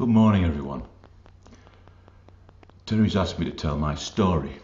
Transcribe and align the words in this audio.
Good 0.00 0.08
morning, 0.08 0.46
everyone. 0.46 0.82
Terry's 2.86 3.16
asked 3.16 3.38
me 3.38 3.44
to 3.44 3.50
tell 3.50 3.76
my 3.76 3.94
story. 3.94 4.56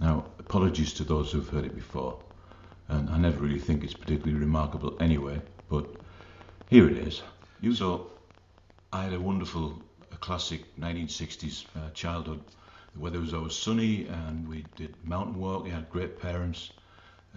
Now, 0.00 0.24
apologies 0.40 0.92
to 0.94 1.04
those 1.04 1.30
who've 1.30 1.48
heard 1.48 1.64
it 1.64 1.76
before, 1.76 2.18
and 2.88 3.08
I 3.08 3.16
never 3.16 3.38
really 3.38 3.60
think 3.60 3.84
it's 3.84 3.94
particularly 3.94 4.40
remarkable 4.40 4.96
anyway, 4.98 5.42
but 5.68 5.86
here 6.66 6.90
it 6.90 6.96
is. 6.98 7.22
You 7.60 7.72
saw, 7.72 8.04
I 8.92 9.04
had 9.04 9.12
a 9.12 9.20
wonderful, 9.20 9.80
a 10.10 10.16
classic 10.16 10.62
1960s 10.76 11.66
uh, 11.76 11.90
childhood. 11.90 12.42
The 12.94 12.98
weather 12.98 13.20
was 13.20 13.32
always 13.32 13.54
sunny, 13.54 14.08
and 14.08 14.48
we 14.48 14.66
did 14.74 14.96
mountain 15.04 15.38
walk. 15.38 15.62
We 15.62 15.70
had 15.70 15.88
great 15.88 16.20
parents, 16.20 16.72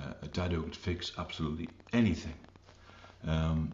uh, 0.01 0.13
a 0.23 0.27
dad 0.27 0.53
who 0.53 0.63
could 0.63 0.75
fix 0.75 1.11
absolutely 1.19 1.69
anything. 1.93 2.33
Um, 3.27 3.73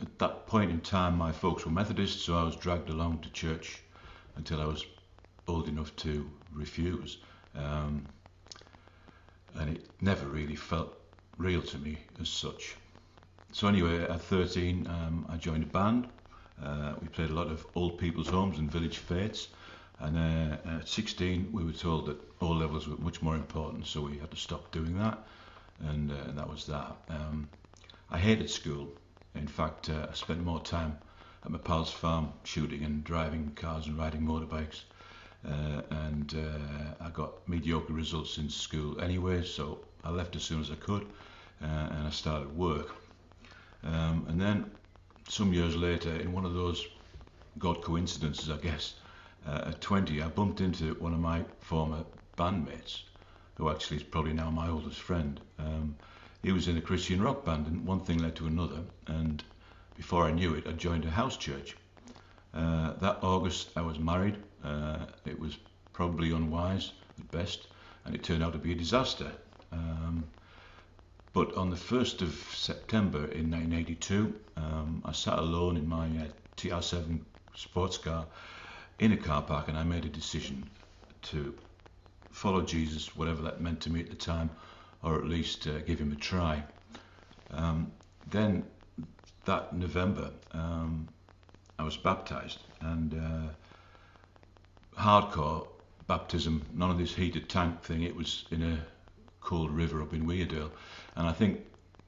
at 0.00 0.18
that 0.18 0.46
point 0.46 0.70
in 0.70 0.80
time, 0.80 1.16
my 1.16 1.32
folks 1.32 1.64
were 1.64 1.72
Methodists, 1.72 2.22
so 2.22 2.36
I 2.36 2.42
was 2.42 2.56
dragged 2.56 2.90
along 2.90 3.20
to 3.20 3.30
church 3.30 3.82
until 4.36 4.60
I 4.60 4.66
was 4.66 4.84
old 5.48 5.68
enough 5.68 5.94
to 5.96 6.28
refuse. 6.52 7.18
Um, 7.54 8.06
and 9.54 9.76
it 9.76 9.88
never 10.00 10.26
really 10.26 10.56
felt 10.56 10.98
real 11.38 11.62
to 11.62 11.78
me 11.78 11.98
as 12.20 12.28
such. 12.28 12.76
So, 13.52 13.68
anyway, 13.68 14.02
at 14.02 14.20
13, 14.20 14.86
um, 14.86 15.26
I 15.30 15.36
joined 15.36 15.62
a 15.62 15.66
band. 15.66 16.08
Uh, 16.62 16.94
we 17.00 17.08
played 17.08 17.30
a 17.30 17.34
lot 17.34 17.46
of 17.46 17.66
old 17.74 17.98
people's 17.98 18.28
homes 18.28 18.58
and 18.58 18.70
village 18.70 18.98
fates. 18.98 19.48
And 19.98 20.18
uh, 20.18 20.78
at 20.78 20.88
16, 20.88 21.50
we 21.52 21.64
were 21.64 21.72
told 21.72 22.06
that 22.06 22.18
O 22.42 22.48
levels 22.48 22.86
were 22.86 22.98
much 22.98 23.22
more 23.22 23.34
important, 23.34 23.86
so 23.86 24.02
we 24.02 24.18
had 24.18 24.30
to 24.30 24.36
stop 24.36 24.70
doing 24.72 24.98
that. 24.98 25.18
And, 25.80 26.12
uh, 26.12 26.32
that 26.34 26.48
was 26.48 26.66
that. 26.66 26.96
Um, 27.08 27.48
I 28.10 28.18
hated 28.18 28.50
school. 28.50 28.88
In 29.36 29.46
fact, 29.46 29.90
uh, 29.90 30.06
I 30.10 30.14
spent 30.14 30.42
more 30.44 30.60
time 30.60 30.98
at 31.44 31.50
my 31.50 31.58
pal's 31.58 31.92
farm 31.92 32.32
shooting 32.44 32.84
and 32.84 33.04
driving 33.04 33.52
cars 33.54 33.86
and 33.86 33.98
riding 33.98 34.22
motorbikes. 34.22 34.82
Uh, 35.46 35.82
and 35.90 36.34
uh, 36.34 37.04
I 37.04 37.10
got 37.10 37.48
mediocre 37.48 37.92
results 37.92 38.38
in 38.38 38.50
school 38.50 39.00
anyway, 39.00 39.44
so 39.44 39.78
I 40.02 40.10
left 40.10 40.34
as 40.34 40.42
soon 40.42 40.60
as 40.60 40.70
I 40.70 40.74
could 40.74 41.06
uh, 41.62 41.66
and 41.66 42.06
I 42.06 42.10
started 42.10 42.56
work. 42.56 42.90
Um, 43.84 44.26
and 44.28 44.40
then 44.40 44.70
some 45.28 45.52
years 45.52 45.76
later, 45.76 46.14
in 46.16 46.32
one 46.32 46.44
of 46.44 46.54
those 46.54 46.86
God 47.58 47.82
coincidences, 47.82 48.50
I 48.50 48.56
guess, 48.56 48.94
uh, 49.46 49.64
at 49.66 49.80
20, 49.80 50.22
I 50.22 50.28
bumped 50.28 50.60
into 50.60 50.94
one 50.94 51.12
of 51.12 51.20
my 51.20 51.44
former 51.60 52.04
bandmates, 52.36 53.02
who 53.54 53.70
actually 53.70 53.98
is 53.98 54.02
probably 54.02 54.32
now 54.32 54.50
my 54.50 54.68
oldest 54.68 55.00
friend. 55.00 55.40
Um, 55.58 55.96
he 56.46 56.52
was 56.52 56.68
in 56.68 56.76
a 56.76 56.80
Christian 56.80 57.20
rock 57.20 57.44
band, 57.44 57.66
and 57.66 57.84
one 57.84 57.98
thing 57.98 58.18
led 58.18 58.36
to 58.36 58.46
another. 58.46 58.78
And 59.08 59.42
before 59.96 60.22
I 60.22 60.30
knew 60.30 60.54
it, 60.54 60.64
I 60.68 60.70
joined 60.70 61.04
a 61.04 61.10
house 61.10 61.36
church. 61.36 61.76
Uh, 62.54 62.92
that 63.00 63.18
August, 63.20 63.70
I 63.74 63.80
was 63.80 63.98
married. 63.98 64.36
Uh, 64.62 65.06
it 65.24 65.40
was 65.40 65.58
probably 65.92 66.30
unwise 66.30 66.92
at 67.18 67.28
best, 67.32 67.66
and 68.04 68.14
it 68.14 68.22
turned 68.22 68.44
out 68.44 68.52
to 68.52 68.60
be 68.60 68.70
a 68.70 68.76
disaster. 68.76 69.32
Um, 69.72 70.22
but 71.32 71.52
on 71.56 71.68
the 71.68 71.76
1st 71.76 72.22
of 72.22 72.32
September 72.54 73.24
in 73.24 73.50
1982, 73.50 74.32
um, 74.56 75.02
I 75.04 75.10
sat 75.10 75.40
alone 75.40 75.76
in 75.76 75.88
my 75.88 76.06
uh, 76.06 76.26
TR7 76.56 77.22
sports 77.56 77.98
car 77.98 78.24
in 79.00 79.10
a 79.10 79.16
car 79.16 79.42
park, 79.42 79.66
and 79.66 79.76
I 79.76 79.82
made 79.82 80.04
a 80.04 80.10
decision 80.10 80.70
to 81.22 81.52
follow 82.30 82.62
Jesus, 82.62 83.16
whatever 83.16 83.42
that 83.42 83.60
meant 83.60 83.80
to 83.80 83.90
me 83.90 83.98
at 83.98 84.10
the 84.10 84.14
time, 84.14 84.48
or 85.06 85.14
at 85.14 85.24
least 85.24 85.68
uh, 85.68 85.78
give 85.86 86.00
him 86.00 86.10
a 86.10 86.16
try. 86.16 86.62
Um, 87.52 87.92
then 88.28 88.64
that 89.44 89.72
November, 89.72 90.30
um, 90.52 91.08
I 91.78 91.84
was 91.84 91.96
baptized 91.96 92.58
and 92.80 93.14
uh, 93.14 95.00
hardcore 95.00 95.68
baptism, 96.08 96.66
none 96.74 96.90
of 96.90 96.98
this 96.98 97.14
heated 97.14 97.48
tank 97.48 97.82
thing. 97.82 98.02
It 98.02 98.16
was 98.16 98.46
in 98.50 98.62
a 98.62 98.84
cold 99.40 99.70
river 99.70 100.02
up 100.02 100.12
in 100.12 100.26
Weardale, 100.26 100.72
and 101.14 101.28
I 101.28 101.32
think 101.32 101.60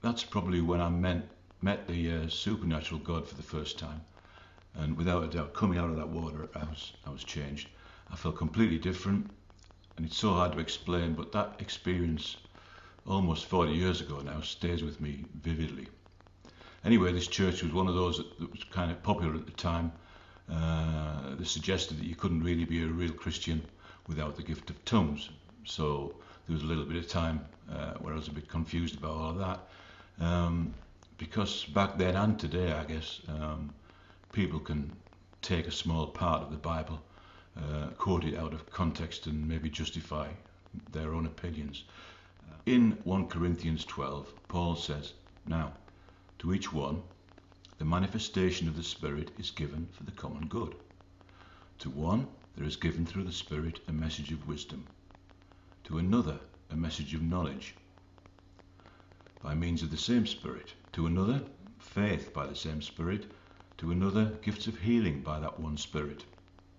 that's 0.03 0.25
probably 0.25 0.61
when 0.61 0.81
I 0.81 0.89
met 0.89 1.23
met 1.63 1.87
the 1.87 2.13
uh, 2.13 2.29
supernatural 2.29 3.01
God 3.01 3.29
for 3.29 3.35
the 3.37 3.43
first 3.43 3.79
time. 3.79 4.01
And 4.75 4.97
without 4.97 5.25
a 5.25 5.29
doubt, 5.29 5.55
coming 5.55 5.79
out 5.79 5.91
of 5.91 5.97
that 5.97 6.09
water, 6.09 6.49
I 6.55 6.65
was 6.65 6.93
I 7.07 7.11
was 7.11 7.23
changed. 7.23 7.69
I 8.11 8.17
felt 8.17 8.37
completely 8.37 8.79
different, 8.79 9.31
and 9.97 10.07
it's 10.07 10.17
so 10.17 10.33
hard 10.33 10.53
to 10.53 10.59
explain. 10.59 11.15
But 11.15 11.31
that 11.33 11.57
experience, 11.61 12.37
almost 13.07 13.47
40 13.47 13.73
years 13.73 14.01
ago 14.01 14.21
now, 14.21 14.41
stays 14.41 14.83
with 14.83 15.01
me 15.01 15.25
vividly. 15.43 15.89
Anyway, 16.85 17.13
this 17.13 17.27
church 17.27 17.63
was 17.63 17.73
one 17.73 17.89
of 17.89 17.95
those 17.95 18.19
that, 18.19 18.39
that 18.39 18.51
was 18.51 18.65
kind 18.65 18.91
of 18.91 19.03
popular 19.03 19.35
at 19.35 19.47
the 19.47 19.53
time. 19.53 19.93
Uh, 20.51 21.35
they 21.37 21.45
suggested 21.45 21.99
that 21.99 22.07
you 22.07 22.15
couldn't 22.15 22.43
really 22.43 22.65
be 22.65 22.83
a 22.83 22.87
real 22.87 23.13
Christian 23.13 23.63
without 24.07 24.37
the 24.37 24.43
gift 24.43 24.71
of 24.71 24.85
tongues. 24.85 25.29
So 25.65 26.15
there 26.47 26.55
was 26.55 26.63
a 26.63 26.67
little 26.67 26.85
bit 26.85 26.97
of 26.97 27.09
time 27.09 27.45
uh, 27.71 27.95
where 27.95 28.15
I 28.15 28.17
was 28.17 28.29
a 28.29 28.33
bit 28.33 28.49
confused 28.49 28.97
about 28.97 29.11
all 29.11 29.31
of 29.31 29.39
that. 29.39 29.61
Um, 30.25 30.75
because 31.19 31.65
back 31.65 31.99
then 31.99 32.17
and 32.17 32.39
today, 32.39 32.73
I 32.73 32.85
guess, 32.85 33.21
um, 33.29 33.75
people 34.33 34.61
can 34.61 34.91
take 35.43 35.67
a 35.67 35.73
small 35.73 36.07
part 36.07 36.43
of 36.43 36.51
the 36.51 36.57
Bible, 36.57 37.01
uh, 37.57 37.89
quote 37.99 38.25
it 38.25 38.37
out 38.39 38.55
of 38.55 38.71
context, 38.71 39.27
and 39.27 39.47
maybe 39.47 39.69
justify 39.69 40.29
their 40.93 41.15
own 41.15 41.27
opinions. 41.27 41.85
In 42.67 42.99
1 43.05 43.29
Corinthians 43.29 43.85
12, 43.85 44.33
Paul 44.49 44.77
says, 44.77 45.15
Now, 45.47 45.73
to 46.39 46.53
each 46.53 46.73
one, 46.73 47.03
the 47.79 47.85
manifestation 47.85 48.69
of 48.69 48.77
the 48.77 48.83
Spirit 48.83 49.31
is 49.39 49.51
given 49.51 49.89
for 49.93 50.05
the 50.05 50.13
common 50.13 50.49
good. 50.49 50.75
To 51.79 51.91
one, 51.91 52.27
there 52.57 52.67
is 52.67 52.77
given 52.77 53.07
through 53.07 53.25
the 53.25 53.33
Spirit 53.33 53.81
a 53.89 53.93
message 53.93 54.33
of 54.33 54.49
wisdom, 54.49 54.87
to 55.85 55.99
another, 55.99 56.41
a 56.71 56.77
message 56.77 57.15
of 57.15 57.23
knowledge. 57.23 57.75
By 59.43 59.55
means 59.55 59.83
of 59.83 59.91
the 59.91 59.97
same 59.97 60.27
Spirit, 60.27 60.75
to 60.93 61.07
another, 61.07 61.43
faith 61.79 62.35
by 62.35 62.47
the 62.47 62.57
same 62.57 62.83
Spirit, 62.83 63.31
to 63.79 63.93
another, 63.93 64.37
gifts 64.43 64.67
of 64.67 64.81
healing 64.81 65.23
by 65.23 65.39
that 65.39 65.61
one 65.61 65.77
Spirit, 65.77 66.25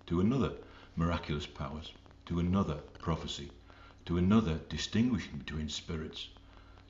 to 0.06 0.20
another, 0.20 0.52
miraculous 0.94 1.46
powers, 1.46 1.92
to 2.26 2.38
another, 2.38 2.76
prophecy, 2.98 3.50
to 4.06 4.18
another, 4.18 4.60
distinguishing 4.68 5.38
between 5.38 5.68
spirits 5.68 6.28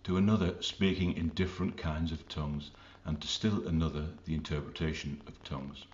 to 0.05 0.17
another 0.17 0.55
speaking 0.61 1.17
in 1.17 1.29
different 1.31 1.77
kinds 1.77 2.11
of 2.11 2.27
tongues, 2.29 2.71
and 3.05 3.21
to 3.21 3.29
still 3.29 3.67
another 3.67 4.07
the 4.25 4.35
interpretation 4.35 5.21
of 5.27 5.43
tongues. 5.45 5.85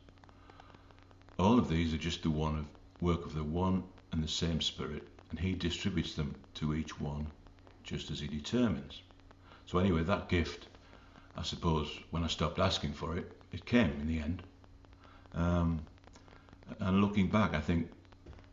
All 1.39 1.59
of 1.59 1.69
these 1.69 1.93
are 1.93 1.99
just 1.99 2.23
the 2.23 2.31
one 2.31 2.57
of 2.59 2.67
work 3.01 3.27
of 3.27 3.35
the 3.35 3.45
one 3.45 3.83
and 4.13 4.23
the 4.23 4.29
same 4.29 4.61
Spirit, 4.61 5.07
and 5.31 5.39
He 5.39 5.55
distributes 5.55 6.15
them 6.15 6.35
to 6.55 6.75
each 6.75 7.01
one 7.01 7.27
just 7.83 8.11
as 8.11 8.21
He 8.21 8.29
determines. 8.29 9.03
So 9.67 9.79
anyway, 9.79 10.03
that 10.05 10.29
gift, 10.29 10.69
I 11.37 11.43
suppose, 11.43 11.89
when 12.11 12.23
I 12.23 12.29
stopped 12.29 12.59
asking 12.59 12.93
for 12.93 13.17
it, 13.17 13.31
it 13.53 13.67
came 13.67 13.91
in 14.01 14.07
the 14.07 14.21
end. 14.21 14.43
Um, 15.35 15.81
and 16.79 17.01
looking 17.01 17.29
back, 17.29 17.55
I 17.55 17.61
think 17.61 17.91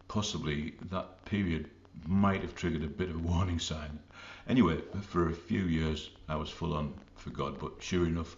possibly 0.07 0.73
that 0.89 1.25
period 1.25 1.69
might 2.05 2.41
have 2.41 2.55
triggered 2.55 2.83
a 2.83 2.87
bit 2.87 3.09
of 3.09 3.15
a 3.15 3.19
warning 3.19 3.59
sign 3.59 3.99
Anyway, 4.47 4.81
for 5.01 5.29
a 5.29 5.33
few 5.33 5.63
years 5.63 6.09
I 6.27 6.35
was 6.35 6.49
full 6.49 6.73
on 6.73 6.93
for 7.15 7.29
God, 7.29 7.59
but 7.59 7.81
sure 7.81 8.05
enough, 8.05 8.35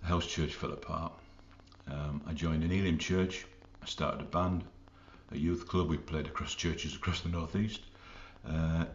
the 0.00 0.06
house 0.06 0.26
church 0.26 0.54
fell 0.54 0.72
apart. 0.72 1.12
Um, 1.90 2.22
I 2.26 2.32
joined 2.32 2.64
an 2.64 2.72
Elim 2.72 2.96
church, 2.96 3.44
I 3.82 3.86
started 3.86 4.22
a 4.22 4.24
band, 4.24 4.64
a 5.32 5.36
youth 5.36 5.68
club, 5.68 5.88
we 5.88 5.98
played 5.98 6.26
across 6.26 6.54
churches 6.54 6.96
across 6.96 7.20
the 7.20 7.28
northeast. 7.28 7.82
Uh, 8.48 8.86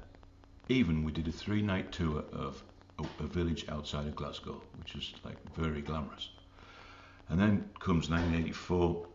even 0.67 1.03
we 1.03 1.11
did 1.11 1.27
a 1.27 1.31
three 1.31 1.61
night 1.61 1.91
tour 1.91 2.23
of 2.33 2.63
a, 2.97 3.23
a 3.23 3.27
village 3.27 3.65
outside 3.69 4.07
of 4.07 4.15
Glasgow, 4.15 4.61
which 4.79 4.95
is 4.95 5.13
like 5.23 5.37
very 5.53 5.81
glamorous. 5.81 6.29
And 7.29 7.39
then 7.39 7.69
comes 7.79 8.09
1984, 8.09 9.05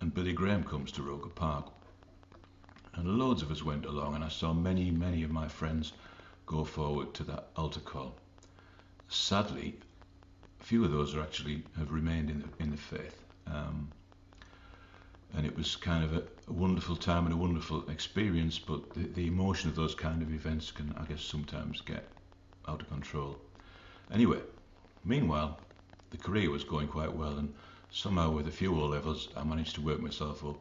and 0.00 0.12
Billy 0.12 0.34
Graham 0.34 0.64
comes 0.64 0.92
to 0.92 1.02
Roker 1.02 1.30
Park. 1.30 1.72
And 2.94 3.18
loads 3.18 3.42
of 3.42 3.50
us 3.50 3.62
went 3.62 3.86
along, 3.86 4.14
and 4.14 4.24
I 4.24 4.28
saw 4.28 4.52
many, 4.52 4.90
many 4.90 5.22
of 5.22 5.30
my 5.30 5.48
friends 5.48 5.92
go 6.46 6.64
forward 6.64 7.14
to 7.14 7.24
that 7.24 7.48
altar 7.56 7.80
call. 7.80 8.14
Sadly, 9.08 9.78
few 10.60 10.84
of 10.84 10.92
those 10.92 11.14
are 11.14 11.22
actually 11.22 11.62
have 11.78 11.90
remained 11.90 12.30
in 12.30 12.40
the, 12.40 12.62
in 12.62 12.70
the 12.70 12.76
faith. 12.76 13.24
Um, 13.46 13.88
and 15.34 15.46
it 15.46 15.56
was 15.56 15.76
kind 15.76 16.04
of 16.04 16.14
a, 16.14 16.22
a, 16.48 16.52
wonderful 16.52 16.96
time 16.96 17.24
and 17.24 17.32
a 17.32 17.36
wonderful 17.36 17.88
experience, 17.90 18.58
but 18.58 18.92
the, 18.94 19.04
the 19.08 19.26
emotion 19.26 19.70
of 19.70 19.76
those 19.76 19.94
kind 19.94 20.22
of 20.22 20.32
events 20.32 20.70
can, 20.70 20.94
I 20.98 21.04
guess, 21.04 21.22
sometimes 21.22 21.80
get 21.80 22.06
out 22.68 22.82
of 22.82 22.88
control. 22.88 23.38
Anyway, 24.12 24.40
meanwhile, 25.04 25.58
the 26.10 26.18
career 26.18 26.50
was 26.50 26.64
going 26.64 26.88
quite 26.88 27.14
well, 27.14 27.38
and 27.38 27.52
somehow 27.90 28.30
with 28.30 28.46
a 28.46 28.52
few 28.52 28.78
O 28.78 28.86
levels, 28.86 29.28
I 29.36 29.44
managed 29.44 29.74
to 29.76 29.80
work 29.80 30.00
myself 30.00 30.44
up 30.44 30.58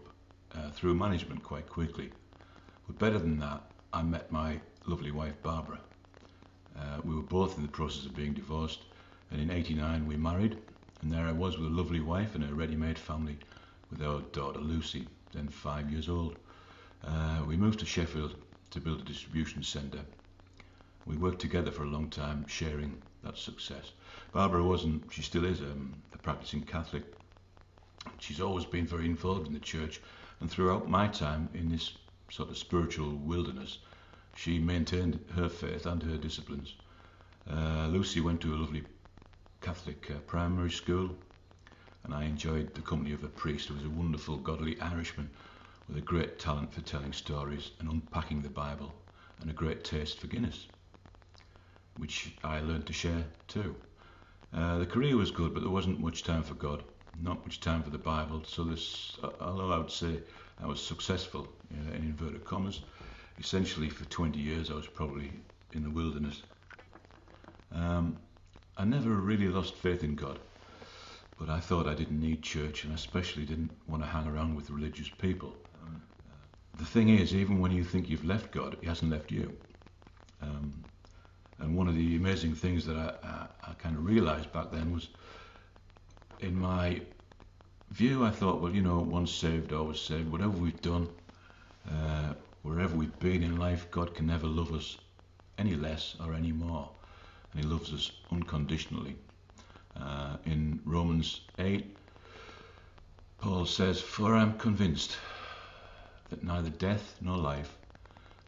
uh, 0.56 0.70
through 0.72 0.96
management 0.96 1.44
quite 1.44 1.68
quickly. 1.70 2.12
But 2.88 3.00
better 3.00 3.20
than 3.20 3.40
that, 3.40 3.62
I 3.94 4.02
met 4.02 4.32
my 4.32 4.60
lovely 4.86 5.12
wife 5.12 5.42
Barbara. 5.44 5.80
Uh, 6.78 7.02
we 7.04 7.16
were 7.16 7.22
both 7.22 7.58
in 7.58 7.64
the 7.64 7.70
process 7.70 8.06
of 8.06 8.16
being 8.16 8.34
divorced, 8.34 8.84
and 9.30 9.42
in 9.42 9.52
'89 9.52 10.08
we 10.08 10.16
married, 10.18 10.58
and 11.02 11.12
there 11.12 11.26
I 11.26 11.32
was 11.32 11.58
with 11.58 11.68
a 11.68 11.74
lovely 11.74 12.00
wife 12.00 12.36
and 12.36 12.44
a 12.44 12.54
ready-made 12.54 12.98
family, 12.98 13.38
with 13.90 14.02
our 14.02 14.22
daughter 14.32 14.60
Lucy, 14.60 15.08
then 15.34 15.48
five 15.48 15.90
years 15.92 16.10
old. 16.10 16.38
Uh, 17.04 17.44
we 17.48 17.58
moved 17.58 17.80
to 17.80 17.86
Sheffield 17.86 18.36
to 18.72 18.80
build 18.80 19.02
a 19.02 19.04
distribution 19.04 19.64
centre. 19.64 20.06
We 21.06 21.18
worked 21.18 21.42
together 21.42 21.72
for 21.72 21.84
a 21.84 21.90
long 21.90 22.10
time, 22.10 22.48
sharing 22.48 23.02
that 23.24 23.38
success. 23.38 23.92
Barbara 24.32 24.64
wasn't, 24.64 25.12
she 25.12 25.22
still 25.22 25.46
is 25.46 25.62
um, 25.62 25.94
a 26.14 26.18
practicing 26.18 26.62
Catholic. 26.62 27.04
She's 28.20 28.42
always 28.42 28.66
been 28.66 28.88
very 28.88 29.06
involved 29.06 29.48
in 29.48 29.54
the 29.54 29.60
church, 29.60 30.02
and 30.40 30.50
throughout 30.50 30.90
my 30.90 31.08
time 31.08 31.50
in 31.54 31.70
this 31.70 31.94
sort 32.32 32.50
of 32.50 32.58
spiritual 32.58 33.14
wilderness, 33.18 33.80
she 34.36 34.58
maintained 34.58 35.20
her 35.36 35.50
faith 35.50 35.86
and 35.86 36.02
her 36.02 36.18
disciplines. 36.18 36.76
Uh, 37.50 37.88
Lucy 37.88 38.22
went 38.22 38.42
to 38.42 38.54
a 38.54 38.58
lovely 38.58 38.84
Catholic 39.60 40.10
uh, 40.10 40.20
primary 40.26 40.72
school, 40.72 41.16
and 42.04 42.14
I 42.14 42.24
enjoyed 42.24 42.74
the 42.74 42.82
company 42.82 43.14
of 43.14 43.24
a 43.24 43.28
priest 43.28 43.68
who 43.68 43.76
was 43.76 43.84
a 43.84 43.90
wonderful, 43.90 44.38
godly 44.38 44.80
Irishman 44.80 45.30
with 45.88 45.98
a 45.98 46.02
great 46.02 46.40
talent 46.40 46.74
for 46.74 46.82
telling 46.82 47.12
stories 47.12 47.72
and 47.80 47.90
unpacking 47.90 48.42
the 48.42 48.50
Bible, 48.50 48.94
and 49.42 49.50
a 49.50 49.54
great 49.54 49.84
taste 49.84 50.20
for 50.20 50.28
Guinness, 50.28 50.68
which 51.98 52.34
I 52.44 52.62
learned 52.62 52.88
to 52.88 52.94
share 52.94 53.26
too. 53.48 53.76
Uh, 54.54 54.78
the 54.78 54.86
career 54.86 55.18
was 55.18 55.32
good, 55.32 55.54
but 55.54 55.62
there 55.62 55.70
wasn't 55.70 56.00
much 56.00 56.24
time 56.24 56.44
for 56.44 56.54
God, 56.54 56.84
not 57.22 57.44
much 57.46 57.60
time 57.60 57.84
for 57.84 57.90
the 57.90 57.98
Bible. 57.98 58.44
So 58.46 58.64
this, 58.64 59.18
although 59.42 59.72
I 59.72 59.78
would 59.78 59.92
say 59.92 60.20
I 60.62 60.68
was 60.68 60.82
successful 60.82 61.48
uh, 61.74 61.96
in 61.96 62.04
inverted 62.04 62.46
commas, 62.46 62.82
essentially 63.40 63.90
for 63.90 64.06
20 64.06 64.40
years 64.40 64.70
I 64.70 64.76
was 64.76 64.88
probably 64.88 65.32
in 65.74 65.84
the 65.84 65.90
wilderness. 65.90 66.44
Um, 67.74 68.18
I 68.78 68.86
never 68.86 69.10
really 69.10 69.48
lost 69.48 69.76
faith 69.76 70.04
in 70.04 70.16
God, 70.16 70.40
but 71.40 71.50
I 71.50 71.60
thought 71.60 71.88
I 71.88 71.94
didn't 71.94 72.20
need 72.20 72.42
church, 72.42 72.84
and 72.84 72.92
I 72.94 72.96
especially 72.96 73.46
didn't 73.46 73.72
want 73.88 74.04
to 74.04 74.10
hang 74.10 74.28
around 74.28 74.56
with 74.56 74.70
religious 74.70 75.10
people. 75.10 75.56
The 76.78 76.86
thing 76.86 77.10
is, 77.10 77.36
even 77.36 77.60
when 77.60 77.72
you 77.72 77.84
think 77.84 78.10
you've 78.10 78.26
left 78.26 78.52
God, 78.52 78.78
He 78.82 78.88
hasn't 78.88 79.12
left 79.12 79.32
you. 79.32 79.56
Um, 80.42 80.74
and 81.60 81.78
one 81.78 81.88
of 81.88 81.96
the 81.96 82.16
amazing 82.16 82.56
things 82.56 82.86
that 82.88 82.96
I, 82.96 83.14
I, 83.24 83.72
I 83.72 83.74
kind 83.76 83.96
of 83.96 84.06
realized 84.06 84.52
back 84.52 84.72
then 84.72 84.92
was 84.92 85.10
in 86.40 86.56
my 86.56 87.02
view, 87.92 88.24
I 88.24 88.30
thought, 88.30 88.62
well, 88.62 88.74
you 88.74 88.82
know, 88.82 89.00
once 89.00 89.32
saved, 89.32 89.74
always 89.74 90.00
saved. 90.00 90.32
Whatever 90.32 90.52
we've 90.52 90.82
done, 90.82 91.10
uh, 91.90 92.34
wherever 92.62 92.96
we've 92.96 93.20
been 93.20 93.44
in 93.44 93.58
life, 93.58 93.92
God 93.92 94.16
can 94.16 94.28
never 94.28 94.48
love 94.48 94.74
us 94.74 94.98
any 95.58 95.76
less 95.76 96.16
or 96.26 96.34
any 96.34 96.54
more. 96.54 96.90
And 97.52 97.64
He 97.64 97.70
loves 97.70 97.94
us 97.94 98.12
unconditionally. 98.32 99.18
Uh, 100.00 100.38
in 100.46 100.80
Romans 100.86 101.42
8, 101.60 101.98
Paul 103.40 103.66
says, 103.66 104.00
For 104.00 104.36
I 104.36 104.42
am 104.42 104.58
convinced 104.58 105.18
that 106.30 106.46
neither 106.46 106.70
death 106.70 107.18
nor 107.20 107.38
life, 107.38 107.78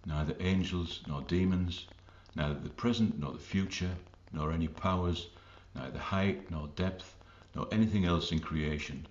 neither 0.05 0.35
angels 0.39 1.01
nor 1.05 1.21
demons, 1.21 1.87
neither 2.33 2.57
the 2.57 2.69
present 2.69 3.19
nor 3.19 3.33
the 3.33 3.39
future, 3.39 3.91
nor 4.31 4.53
any 4.53 4.69
powers, 4.69 5.27
neither 5.75 5.99
height 5.99 6.49
nor 6.49 6.69
depth, 6.77 7.17
nor 7.55 7.67
anything 7.73 8.05
else 8.05 8.31
in 8.31 8.39
creation 8.39 9.05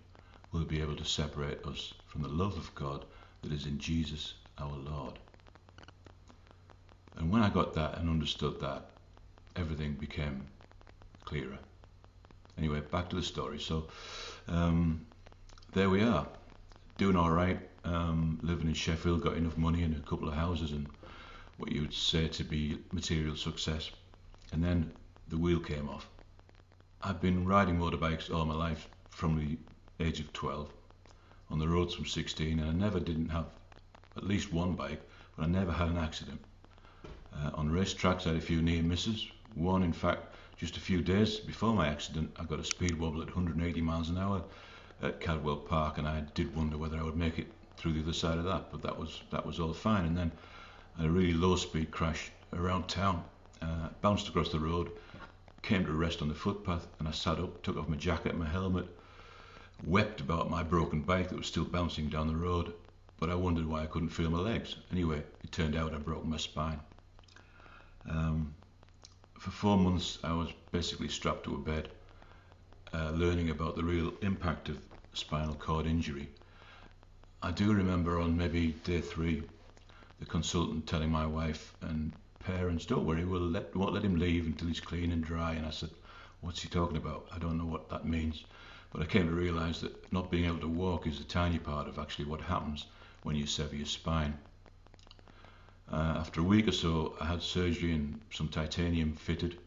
will 0.52 0.64
be 0.64 0.81
able 0.81 0.96
to 0.96 1.04
separate 1.04 1.64
us 1.66 1.94
from 2.06 2.22
the 2.22 2.28
love 2.28 2.56
of 2.56 2.75
God 2.75 3.04
that 3.43 3.52
is 3.52 3.66
in 3.66 3.78
Jesus 3.78 4.34
our 4.58 4.76
Lord. 4.76 5.19
And 7.16 7.31
when 7.31 7.43
I 7.43 7.49
got 7.49 7.75
that 7.75 7.99
and 7.99 8.08
understood 8.08 8.60
that, 8.60 8.90
everything 9.56 9.94
became 9.94 10.46
clearer. 11.25 11.58
Anyway, 12.58 12.81
back 12.81 13.08
to 13.10 13.16
the 13.16 13.22
story. 13.22 13.58
So 13.58 13.88
um, 14.49 15.06
there 15.72 15.90
we 15.90 16.02
are, 16.02 16.26
doing 16.99 17.16
all 17.16 17.31
right, 17.31 17.60
um, 17.84 18.38
living 18.43 18.69
in 18.69 18.75
Sheffield, 18.75 19.22
got 19.22 19.37
enough 19.37 19.56
money 19.56 19.82
and 19.82 19.96
a 19.96 20.00
couple 20.00 20.28
of 20.28 20.34
houses 20.34 20.72
and 20.72 20.87
what 21.56 21.72
you 21.72 21.81
would 21.81 21.94
say 21.94 22.28
to 22.28 22.44
be 22.44 22.78
material 22.93 23.37
success. 23.37 23.90
And 24.52 24.62
then 24.62 24.93
the 25.28 25.38
wheel 25.38 25.60
came 25.60 25.88
off. 25.88 26.08
I've 27.00 27.20
been 27.20 27.46
riding 27.46 27.78
motorbikes 27.78 28.32
all 28.32 28.44
my 28.44 28.54
life 28.54 28.88
from 29.10 29.38
the 29.38 29.58
age 30.00 30.21
of 30.21 30.33
12 30.33 30.71
on 31.50 31.59
the 31.59 31.69
roads 31.69 31.94
from 31.94 32.06
16 32.06 32.59
and 32.59 32.69
I 32.69 32.73
never 32.73 33.00
didn't 33.00 33.29
have 33.29 33.47
at 34.17 34.25
least 34.25 34.53
one 34.53 34.75
bike, 34.75 35.00
but 35.37 35.44
I 35.44 35.47
never 35.47 35.73
had 35.73 35.89
an 35.89 35.99
accident. 35.99 36.41
Uh, 37.35 37.50
on 37.55 37.71
racetracks, 37.71 38.27
I 38.27 38.31
had 38.31 38.39
a 38.39 38.41
few 38.41 38.61
near 38.61 38.83
misses. 38.83 39.27
One, 39.55 39.83
in 39.83 39.93
fact, 39.93 40.35
just 40.56 40.77
a 40.77 40.81
few 40.81 41.03
days 41.03 41.39
before 41.39 41.75
my 41.75 41.89
accident, 41.89 42.31
I 42.39 42.44
got 42.44 42.61
a 42.61 42.65
speed 42.65 42.99
wobble 42.99 43.23
at 43.23 43.29
180 43.29 43.81
miles 43.81 44.11
an 44.11 44.19
hour 44.19 44.43
at 45.03 45.21
Cadwell 45.21 45.56
Park, 45.56 45.99
and 45.99 46.06
I 46.06 46.21
did 46.35 46.55
wonder 46.55 46.79
whether 46.79 46.99
I 46.99 47.03
would 47.03 47.17
make 47.17 47.38
it 47.38 47.49
through 47.77 47.95
the 47.95 48.03
other 48.03 48.12
side 48.12 48.38
of 48.38 48.45
that. 48.45 48.71
But 48.71 48.83
that 48.83 48.99
was 48.99 49.23
that 49.31 49.45
was 49.45 49.59
all 49.59 49.73
fine. 49.73 50.05
And 50.05 50.17
then 50.17 50.33
a 51.00 51.09
really 51.09 51.33
low 51.33 51.56
speed 51.56 51.91
crash 51.91 52.31
around 52.53 52.88
town, 52.88 53.25
uh, 53.61 53.88
bounced 54.00 54.29
across 54.29 54.50
the 54.50 54.61
road, 54.61 54.91
came 55.62 55.85
to 55.85 55.93
rest 55.93 56.23
on 56.23 56.29
the 56.29 56.35
footpath, 56.35 56.87
and 56.99 57.09
I 57.09 57.12
sat 57.12 57.38
up, 57.38 57.62
took 57.62 57.77
off 57.77 57.88
my 57.88 57.97
jacket 57.97 58.37
my 58.37 58.49
helmet, 58.49 58.87
wept 59.84 60.20
about 60.20 60.50
my 60.50 60.62
broken 60.62 61.02
bike 61.02 61.29
that 61.29 61.38
was 61.38 61.46
still 61.46 61.64
bouncing 61.64 62.08
down 62.08 62.29
the 62.29 62.37
road, 62.37 62.73
but 63.19 63.31
I 63.31 63.34
wondered 63.34 63.67
why 63.67 63.82
I 63.82 63.87
couldn't 63.87 64.11
feel 64.11 64.31
my 64.31 64.38
legs. 64.38 64.76
Anyway, 64.90 65.23
it 65.43 65.52
turned 65.52 65.76
out 65.76 65.94
I 65.94 65.99
broke 65.99 66.25
my 66.25 66.37
spine. 66.37 66.81
Um, 68.08 68.55
for 69.38 69.50
four 69.50 69.76
months, 69.76 70.19
I 70.23 70.32
was 70.32 70.49
basically 70.70 71.08
strapped 71.08 71.44
to 71.44 71.55
a 71.55 71.58
bed, 71.58 71.88
uh, 72.94 73.11
learning 73.11 73.50
about 73.50 73.76
the 73.76 73.84
real 73.84 74.12
impact 74.23 74.69
of 74.69 74.79
spinal 75.14 75.55
cord 75.55 75.87
injury. 75.87 76.28
I 77.43 77.50
do 77.50 77.73
remember 77.73 78.20
on 78.20 78.37
maybe 78.37 78.73
day 78.85 79.00
three, 79.00 79.43
the 80.20 80.26
consultant 80.26 80.87
telling 80.87 81.11
my 81.11 81.26
wife 81.26 81.75
and 81.81 82.12
parents, 82.38 82.87
"Don't 82.87 83.05
worry, 83.05 83.25
we'll 83.25 83.40
let 83.40 83.75
won't 83.75 83.94
let 83.94 84.05
him 84.05 84.17
leave 84.17 84.46
until 84.46 84.69
he's 84.69 84.81
clean 84.81 85.11
and 85.11 85.25
dry." 85.25 85.52
And 85.55 85.67
I 85.67 85.70
said, 85.70 85.90
"What's 86.40 86.62
he 86.62 86.69
talking 86.69 86.96
about? 86.96 87.26
I 87.32 87.38
don't 87.38 87.58
know 87.58 87.67
what 87.67 87.88
that 87.90 88.06
means." 88.06 88.44
But 88.93 89.03
I 89.03 89.06
came 89.06 89.27
to 89.27 89.35
realise 89.35 89.81
that 89.81 90.12
not 90.12 90.31
being 90.31 90.44
able 90.44 90.59
to 90.61 90.69
walk 90.69 91.06
is 91.06 91.19
a 91.19 91.25
tiny 91.25 91.59
part 91.59 91.89
of 91.89 91.99
actually 91.99 92.27
what 92.27 92.43
happens 92.43 92.87
when 93.23 93.37
you 93.37 93.47
sever 93.47 93.75
your 93.75 93.87
spine. 93.87 94.37
Uh, 95.91 96.17
after 96.19 96.41
a 96.41 96.44
week 96.44 96.69
or 96.69 96.73
so, 96.73 97.17
I 97.21 97.27
had 97.27 97.43
surgery 97.43 97.93
and 97.93 98.21
some 98.31 98.49
titanium 98.49 99.15
fitted. 99.15 99.59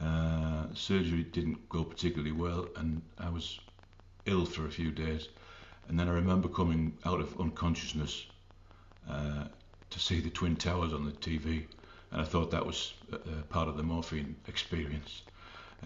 Uh, 0.00 0.66
surgery 0.74 1.24
didn't 1.24 1.68
go 1.68 1.84
particularly 1.84 2.32
well, 2.32 2.68
and 2.76 3.02
I 3.18 3.30
was 3.30 3.60
ill 4.26 4.46
for 4.46 4.66
a 4.66 4.70
few 4.70 4.92
days. 4.92 5.28
And 5.88 5.98
then 5.98 6.08
I 6.08 6.12
remember 6.12 6.48
coming 6.48 6.96
out 7.04 7.20
of 7.20 7.38
unconsciousness 7.40 8.26
uh, 9.10 9.44
to 9.90 9.98
see 9.98 10.20
the 10.20 10.30
Twin 10.30 10.56
Towers 10.56 10.92
on 10.92 11.04
the 11.04 11.12
TV, 11.12 11.66
and 12.12 12.20
I 12.20 12.24
thought 12.24 12.52
that 12.52 12.64
was 12.64 12.94
uh, 13.12 13.18
part 13.48 13.68
of 13.68 13.76
the 13.76 13.82
morphine 13.82 14.36
experience. 14.46 15.22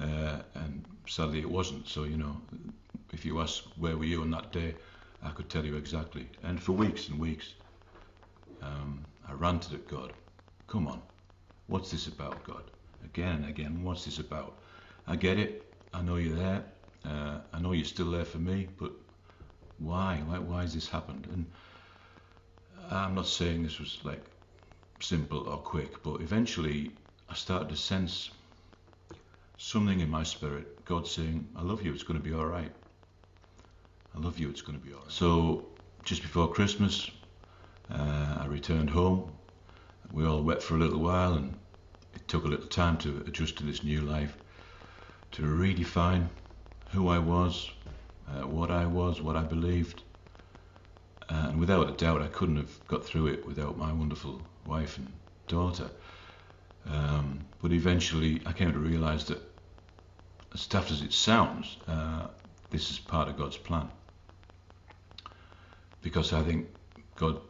Uh, 0.00 0.38
and 0.54 0.84
sadly, 1.06 1.40
it 1.40 1.50
wasn't. 1.50 1.88
So, 1.88 2.04
you 2.04 2.16
know, 2.16 2.40
if 3.12 3.24
you 3.24 3.40
ask 3.40 3.64
where 3.76 3.96
were 3.96 4.04
you 4.04 4.22
on 4.22 4.30
that 4.30 4.52
day, 4.52 4.74
I 5.22 5.30
could 5.30 5.48
tell 5.48 5.64
you 5.64 5.76
exactly. 5.76 6.28
And 6.42 6.62
for 6.62 6.72
weeks 6.72 7.08
and 7.08 7.18
weeks, 7.18 7.54
um, 8.62 9.04
I 9.28 9.32
ranted 9.32 9.74
at 9.74 9.88
God. 9.88 10.12
Come 10.66 10.86
on, 10.88 11.00
what's 11.66 11.90
this 11.90 12.06
about, 12.06 12.44
God? 12.44 12.70
Again 13.04 13.36
and 13.36 13.46
again, 13.46 13.82
what's 13.84 14.04
this 14.04 14.18
about? 14.18 14.58
I 15.06 15.16
get 15.16 15.38
it. 15.38 15.74
I 15.94 16.02
know 16.02 16.16
you're 16.16 16.36
there. 16.36 16.64
Uh, 17.04 17.38
I 17.52 17.60
know 17.60 17.72
you're 17.72 17.84
still 17.84 18.10
there 18.10 18.24
for 18.24 18.38
me, 18.38 18.68
but 18.78 18.92
why? 19.78 20.22
Why, 20.26 20.38
why 20.38 20.62
has 20.62 20.74
this 20.74 20.88
happened? 20.88 21.28
And 21.32 21.46
I'm 22.90 23.14
not 23.14 23.26
saying 23.26 23.62
this 23.62 23.78
was 23.78 23.98
like 24.04 24.24
simple 25.00 25.48
or 25.48 25.58
quick, 25.58 26.02
but 26.02 26.20
eventually 26.20 26.92
I 27.28 27.34
started 27.34 27.68
to 27.68 27.76
sense 27.76 28.30
something 29.58 30.00
in 30.00 30.10
my 30.10 30.22
spirit, 30.22 30.84
God 30.84 31.06
saying, 31.06 31.48
I 31.56 31.62
love 31.62 31.82
you, 31.82 31.92
it's 31.92 32.02
going 32.02 32.20
to 32.20 32.24
be 32.24 32.34
all 32.34 32.46
right. 32.46 32.72
I 34.14 34.18
love 34.18 34.38
you, 34.38 34.48
it's 34.50 34.62
going 34.62 34.78
to 34.78 34.84
be 34.84 34.92
all 34.92 35.00
right. 35.00 35.10
So 35.10 35.66
just 36.04 36.22
before 36.22 36.48
Christmas, 36.48 37.10
uh, 37.90 38.38
I 38.40 38.46
returned 38.46 38.90
home. 38.90 39.32
We 40.12 40.24
all 40.24 40.42
wept 40.42 40.62
for 40.62 40.74
a 40.74 40.78
little 40.78 41.00
while, 41.00 41.34
and 41.34 41.58
it 42.14 42.26
took 42.28 42.44
a 42.44 42.48
little 42.48 42.66
time 42.66 42.96
to 42.98 43.24
adjust 43.26 43.58
to 43.58 43.64
this 43.64 43.82
new 43.82 44.02
life, 44.02 44.36
to 45.32 45.42
redefine 45.42 46.28
who 46.92 47.08
I 47.08 47.18
was, 47.18 47.70
uh, 48.28 48.46
what 48.46 48.70
I 48.70 48.86
was, 48.86 49.20
what 49.20 49.36
I 49.36 49.42
believed. 49.42 50.02
Uh, 51.28 51.48
and 51.48 51.58
without 51.58 51.88
a 51.88 51.92
doubt, 51.92 52.22
I 52.22 52.28
couldn't 52.28 52.56
have 52.56 52.86
got 52.86 53.04
through 53.04 53.26
it 53.28 53.46
without 53.46 53.76
my 53.76 53.92
wonderful 53.92 54.40
wife 54.64 54.96
and 54.96 55.12
daughter. 55.48 55.90
Um, 56.88 57.44
but 57.66 57.74
eventually, 57.74 58.40
I 58.46 58.52
came 58.52 58.72
to 58.72 58.78
realize 58.78 59.24
that, 59.24 59.42
as 60.54 60.68
tough 60.68 60.92
as 60.92 61.02
it 61.02 61.12
sounds, 61.12 61.78
uh, 61.88 62.28
this 62.70 62.92
is 62.92 63.00
part 63.00 63.26
of 63.26 63.36
God's 63.36 63.56
plan. 63.56 63.88
Because 66.00 66.32
I 66.32 66.44
think 66.44 66.68
God, 67.16 67.40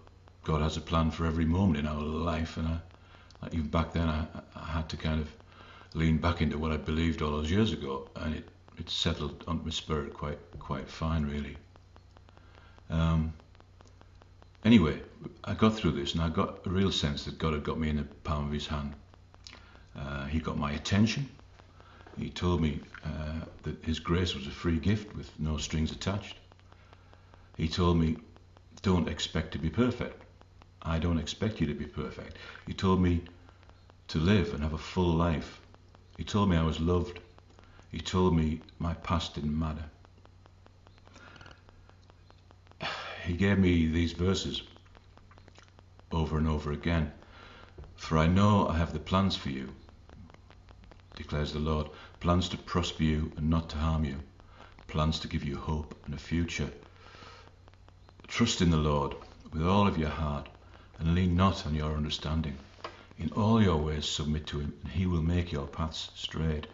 God 0.42 0.62
has 0.62 0.78
a 0.78 0.80
plan 0.80 1.10
for 1.10 1.26
every 1.26 1.44
moment 1.44 1.80
in 1.80 1.86
our 1.86 2.00
life, 2.00 2.56
and 2.56 2.66
I, 2.66 2.78
even 3.52 3.66
back 3.66 3.92
then, 3.92 4.08
I, 4.08 4.26
I 4.54 4.64
had 4.64 4.88
to 4.88 4.96
kind 4.96 5.20
of 5.20 5.30
lean 5.92 6.16
back 6.16 6.40
into 6.40 6.56
what 6.56 6.72
I 6.72 6.78
believed 6.78 7.20
all 7.20 7.32
those 7.32 7.50
years 7.50 7.74
ago, 7.74 8.08
and 8.16 8.36
it, 8.36 8.48
it 8.78 8.88
settled 8.88 9.44
on 9.46 9.62
my 9.64 9.70
spirit 9.70 10.14
quite, 10.14 10.38
quite 10.58 10.88
fine, 10.88 11.26
really. 11.26 11.58
anyway, 14.64 14.98
I 15.44 15.52
got 15.52 15.76
through 15.76 15.92
this 15.92 16.14
and 16.14 16.22
I 16.22 16.30
got 16.30 16.66
a 16.66 16.70
real 16.70 16.90
sense 16.90 17.26
that 17.26 17.36
God 17.36 17.52
had 17.52 17.64
got 17.64 17.78
me 17.78 17.90
in 17.90 17.96
the 17.98 18.04
palm 18.24 18.46
of 18.46 18.52
his 18.52 18.68
hand. 18.68 18.94
Uh, 19.98 20.26
he 20.26 20.40
got 20.40 20.58
my 20.58 20.72
attention. 20.72 21.28
He 22.18 22.30
told 22.30 22.60
me 22.60 22.80
uh, 23.04 23.44
that 23.62 23.84
his 23.84 23.98
grace 23.98 24.34
was 24.34 24.46
a 24.46 24.50
free 24.50 24.78
gift 24.78 25.14
with 25.14 25.30
no 25.38 25.56
strings 25.56 25.92
attached. 25.92 26.36
He 27.56 27.68
told 27.68 27.98
me, 27.98 28.18
don't 28.82 29.08
expect 29.08 29.52
to 29.52 29.58
be 29.58 29.70
perfect. 29.70 30.22
I 30.82 30.98
don't 30.98 31.18
expect 31.18 31.60
you 31.60 31.66
to 31.66 31.74
be 31.74 31.86
perfect. 31.86 32.36
He 32.66 32.72
told 32.72 33.00
me 33.00 33.22
to 34.08 34.18
live 34.18 34.54
and 34.54 34.62
have 34.62 34.74
a 34.74 34.78
full 34.78 35.14
life. 35.14 35.60
He 36.16 36.24
told 36.24 36.48
me 36.48 36.56
I 36.56 36.62
was 36.62 36.80
loved. 36.80 37.18
He 37.90 38.00
told 38.00 38.36
me 38.36 38.60
my 38.78 38.94
past 38.94 39.34
didn't 39.34 39.58
matter. 39.58 39.84
He 43.24 43.34
gave 43.34 43.58
me 43.58 43.88
these 43.88 44.12
verses 44.12 44.62
over 46.12 46.38
and 46.38 46.46
over 46.46 46.70
again. 46.72 47.12
For 47.96 48.18
I 48.18 48.26
know 48.26 48.68
I 48.68 48.76
have 48.76 48.92
the 48.92 49.00
plans 49.00 49.34
for 49.34 49.50
you, 49.50 49.74
declares 51.16 51.52
the 51.52 51.58
Lord 51.58 51.88
plans 52.20 52.48
to 52.50 52.58
prosper 52.58 53.02
you 53.02 53.32
and 53.36 53.48
not 53.48 53.70
to 53.70 53.78
harm 53.78 54.04
you, 54.04 54.20
plans 54.86 55.18
to 55.20 55.28
give 55.28 55.42
you 55.42 55.56
hope 55.56 55.98
and 56.04 56.14
a 56.14 56.18
future. 56.18 56.70
Trust 58.28 58.60
in 58.60 58.70
the 58.70 58.76
Lord 58.76 59.16
with 59.52 59.66
all 59.66 59.88
of 59.88 59.96
your 59.96 60.10
heart 60.10 60.48
and 60.98 61.14
lean 61.14 61.34
not 61.34 61.66
on 61.66 61.74
your 61.74 61.96
understanding. 61.96 62.56
In 63.18 63.30
all 63.32 63.62
your 63.62 63.78
ways 63.78 64.06
submit 64.06 64.46
to 64.48 64.60
him 64.60 64.74
and 64.82 64.92
he 64.92 65.06
will 65.06 65.22
make 65.22 65.50
your 65.50 65.66
paths 65.66 66.10
straight. 66.14 66.66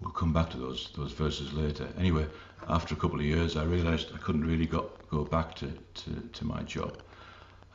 We'll 0.00 0.12
come 0.12 0.32
back 0.32 0.48
to 0.50 0.56
those 0.56 0.90
those 0.96 1.12
verses 1.12 1.52
later. 1.52 1.88
Anyway, 1.98 2.26
after 2.68 2.94
a 2.94 2.98
couple 2.98 3.18
of 3.18 3.26
years 3.26 3.56
I 3.56 3.64
realized 3.64 4.14
I 4.14 4.18
couldn't 4.18 4.46
really 4.46 4.66
go, 4.66 4.90
go 5.10 5.24
back 5.24 5.54
to, 5.56 5.66
to, 5.66 6.10
to 6.32 6.44
my 6.46 6.62
job. 6.62 7.02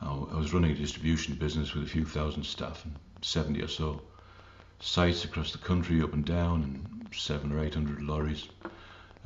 I, 0.00 0.06
I 0.06 0.36
was 0.36 0.52
running 0.52 0.72
a 0.72 0.74
distribution 0.74 1.36
business 1.36 1.72
with 1.72 1.84
a 1.84 1.88
few 1.88 2.04
thousand 2.04 2.44
staff 2.44 2.84
and 2.84 2.94
70 3.22 3.62
or 3.62 3.68
so 3.68 4.00
sites 4.80 5.24
across 5.24 5.52
the 5.52 5.58
country 5.58 6.02
up 6.02 6.12
and 6.12 6.24
down 6.24 6.62
and 6.62 7.14
seven 7.14 7.52
or 7.52 7.62
eight 7.62 7.74
hundred 7.74 8.02
lorries. 8.02 8.48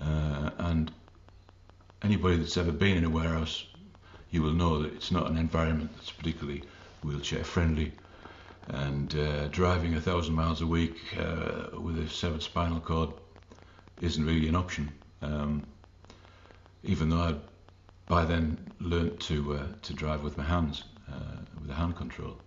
Uh, 0.00 0.50
and 0.59 0.93
anybody 2.02 2.37
that's 2.37 2.57
ever 2.57 2.73
been 2.73 2.97
in 2.97 3.05
a 3.05 3.11
warehouse, 3.11 3.67
you 4.31 4.43
will 4.43 4.52
know 4.52 4.83
that 4.83 4.93
it's 4.95 5.11
not 5.11 5.31
an 5.31 5.37
environment 5.37 5.90
that's 5.97 6.11
particularly 6.11 6.62
wheelchair 7.02 7.45
friendly. 7.45 7.93
And 8.69 9.14
uh, 9.14 9.49
driving 9.49 9.95
a 9.95 10.00
thousand 10.00 10.35
miles 10.35 10.61
a 10.61 10.67
week 10.67 10.99
uh, 11.19 11.81
with 11.81 11.99
a 11.99 12.09
severed 12.09 12.43
spinal 12.43 12.81
cord 12.81 13.11
isn't 14.02 14.25
really 14.25 14.49
an 14.49 14.55
option. 14.55 14.93
Um, 15.23 15.67
even 16.85 17.09
though 17.09 17.21
I'd 17.21 17.40
by 18.09 18.25
then 18.25 18.59
learnt 18.81 19.21
to 19.21 19.55
uh, 19.55 19.67
to 19.83 19.95
drive 19.95 20.23
with 20.23 20.37
my 20.38 20.45
hands, 20.45 20.85
uh, 21.11 21.37
with 21.61 21.71
a 21.71 21.75
hand 21.75 21.97
control. 21.97 22.38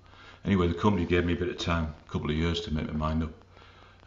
Anyway, 0.44 0.68
the 0.68 0.74
company 0.74 1.06
gave 1.06 1.24
me 1.24 1.34
a 1.34 1.36
bit 1.36 1.50
of 1.50 1.58
time, 1.60 1.94
a 2.08 2.12
couple 2.12 2.30
of 2.30 2.36
years 2.36 2.62
to 2.62 2.74
make 2.74 2.88
my 2.88 2.94
mind 2.94 3.24
up. 3.24 3.32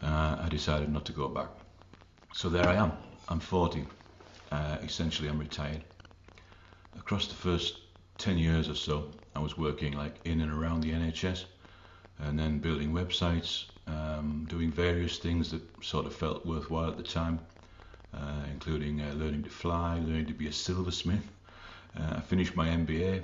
Uh, 0.01 0.37
I 0.41 0.49
decided 0.49 0.91
not 0.91 1.05
to 1.05 1.13
go 1.13 1.29
back. 1.29 1.47
So 2.33 2.49
there 2.49 2.67
I 2.67 2.75
am. 2.75 2.91
I'm 3.29 3.39
40. 3.39 3.85
Uh, 4.51 4.77
essentially, 4.83 5.29
I'm 5.29 5.39
retired. 5.39 5.81
Across 6.99 7.27
the 7.27 7.35
first 7.35 7.79
10 8.17 8.37
years 8.37 8.67
or 8.67 8.75
so, 8.75 9.11
I 9.33 9.39
was 9.39 9.57
working 9.57 9.93
like 9.93 10.15
in 10.25 10.41
and 10.41 10.51
around 10.51 10.81
the 10.81 10.91
NHS 10.91 11.45
and 12.19 12.37
then 12.37 12.59
building 12.59 12.91
websites, 12.91 13.65
um, 13.87 14.45
doing 14.49 14.71
various 14.71 15.17
things 15.19 15.51
that 15.51 15.61
sort 15.81 16.05
of 16.05 16.13
felt 16.13 16.45
worthwhile 16.45 16.89
at 16.89 16.97
the 16.97 17.03
time, 17.03 17.39
uh, 18.13 18.43
including 18.51 19.01
uh, 19.01 19.13
learning 19.13 19.43
to 19.43 19.49
fly, 19.49 19.99
learning 19.99 20.25
to 20.25 20.33
be 20.33 20.47
a 20.47 20.51
silversmith. 20.51 21.27
Uh, 21.97 22.15
I 22.17 22.19
finished 22.19 22.57
my 22.57 22.67
MBA. 22.67 23.23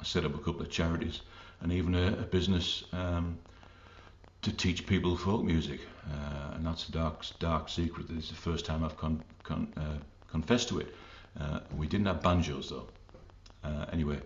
I 0.00 0.04
set 0.04 0.24
up 0.24 0.34
a 0.34 0.38
couple 0.38 0.62
of 0.62 0.70
charities 0.70 1.20
and 1.60 1.72
even 1.72 1.94
a, 1.94 2.08
a 2.08 2.22
business 2.22 2.84
um, 2.92 3.38
to 4.42 4.52
teach 4.52 4.86
people 4.86 5.16
folk 5.16 5.44
music. 5.44 5.80
Uh, 6.10 6.54
and 6.54 6.66
that's 6.66 6.88
a 6.88 6.92
dark, 6.92 7.24
dark 7.38 7.68
secret. 7.68 8.06
It's 8.10 8.30
the 8.30 8.36
first 8.36 8.64
time 8.64 8.84
I've 8.84 8.96
con, 8.96 9.22
con, 9.42 9.72
uh, 9.76 9.98
confessed 10.30 10.68
to 10.68 10.80
it. 10.80 10.94
Uh, 11.38 11.60
we 11.76 11.86
didn't 11.86 12.06
have 12.06 12.22
banjos 12.22 12.70
though. 12.70 12.86
Uh, 13.64 13.86
anyway, 13.92 14.18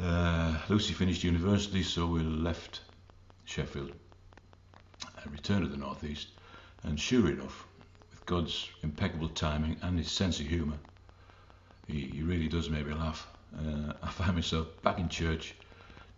uh, 0.00 0.56
Lucy 0.68 0.94
finished 0.94 1.24
university, 1.24 1.82
so 1.82 2.06
we 2.06 2.20
left 2.20 2.80
Sheffield 3.44 3.92
and 5.22 5.32
returned 5.32 5.62
to 5.62 5.68
the 5.68 5.76
northeast. 5.76 6.28
And 6.84 6.98
sure 6.98 7.30
enough, 7.30 7.66
with 8.10 8.24
God's 8.26 8.68
impeccable 8.82 9.28
timing 9.28 9.76
and 9.82 9.98
his 9.98 10.10
sense 10.10 10.40
of 10.40 10.46
humour, 10.46 10.78
he, 11.86 12.02
he 12.02 12.22
really 12.22 12.48
does 12.48 12.70
make 12.70 12.86
me 12.86 12.94
laugh. 12.94 13.26
Uh, 13.58 13.92
I 14.02 14.10
find 14.10 14.34
myself 14.34 14.68
back 14.82 14.98
in 14.98 15.08
church 15.08 15.54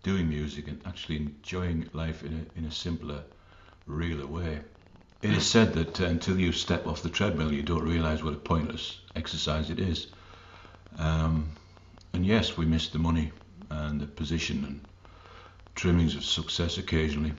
doing 0.08 0.26
music 0.26 0.68
and 0.68 0.80
actually 0.86 1.16
enjoying 1.16 1.86
life 1.92 2.22
in 2.22 2.32
a, 2.32 2.58
in 2.58 2.64
a 2.64 2.70
simpler, 2.70 3.22
realer 3.86 4.26
way. 4.26 4.58
It 5.20 5.32
is 5.32 5.46
said 5.46 5.74
that 5.74 6.00
uh, 6.00 6.06
until 6.06 6.38
you 6.40 6.50
step 6.50 6.86
off 6.86 7.02
the 7.02 7.10
treadmill, 7.10 7.52
you 7.52 7.62
don't 7.62 7.86
realize 7.86 8.24
what 8.24 8.32
a 8.32 8.38
pointless 8.38 9.00
exercise 9.16 9.68
it 9.68 9.78
is. 9.78 10.06
Um, 10.98 11.50
and 12.14 12.24
yes, 12.24 12.56
we 12.56 12.64
miss 12.64 12.88
the 12.88 12.98
money 12.98 13.32
and 13.68 14.00
the 14.00 14.06
position 14.06 14.64
and 14.64 14.80
trimmings 15.74 16.16
of 16.16 16.24
success 16.24 16.78
occasionally, 16.78 17.34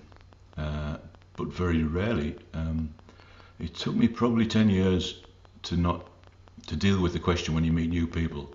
uh, 0.56 0.98
but 1.38 1.48
very 1.48 1.82
rarely. 1.82 2.36
Um, 2.54 2.94
it 3.58 3.74
took 3.74 3.96
me 3.96 4.08
probably 4.08 4.46
10 4.46 4.70
years 4.70 5.24
to 5.64 5.76
not 5.76 6.08
to 6.68 6.76
deal 6.76 7.02
with 7.02 7.14
the 7.14 7.20
question 7.20 7.56
when 7.56 7.64
you 7.64 7.74
meet 7.74 7.90
new 7.90 8.06
people, 8.06 8.54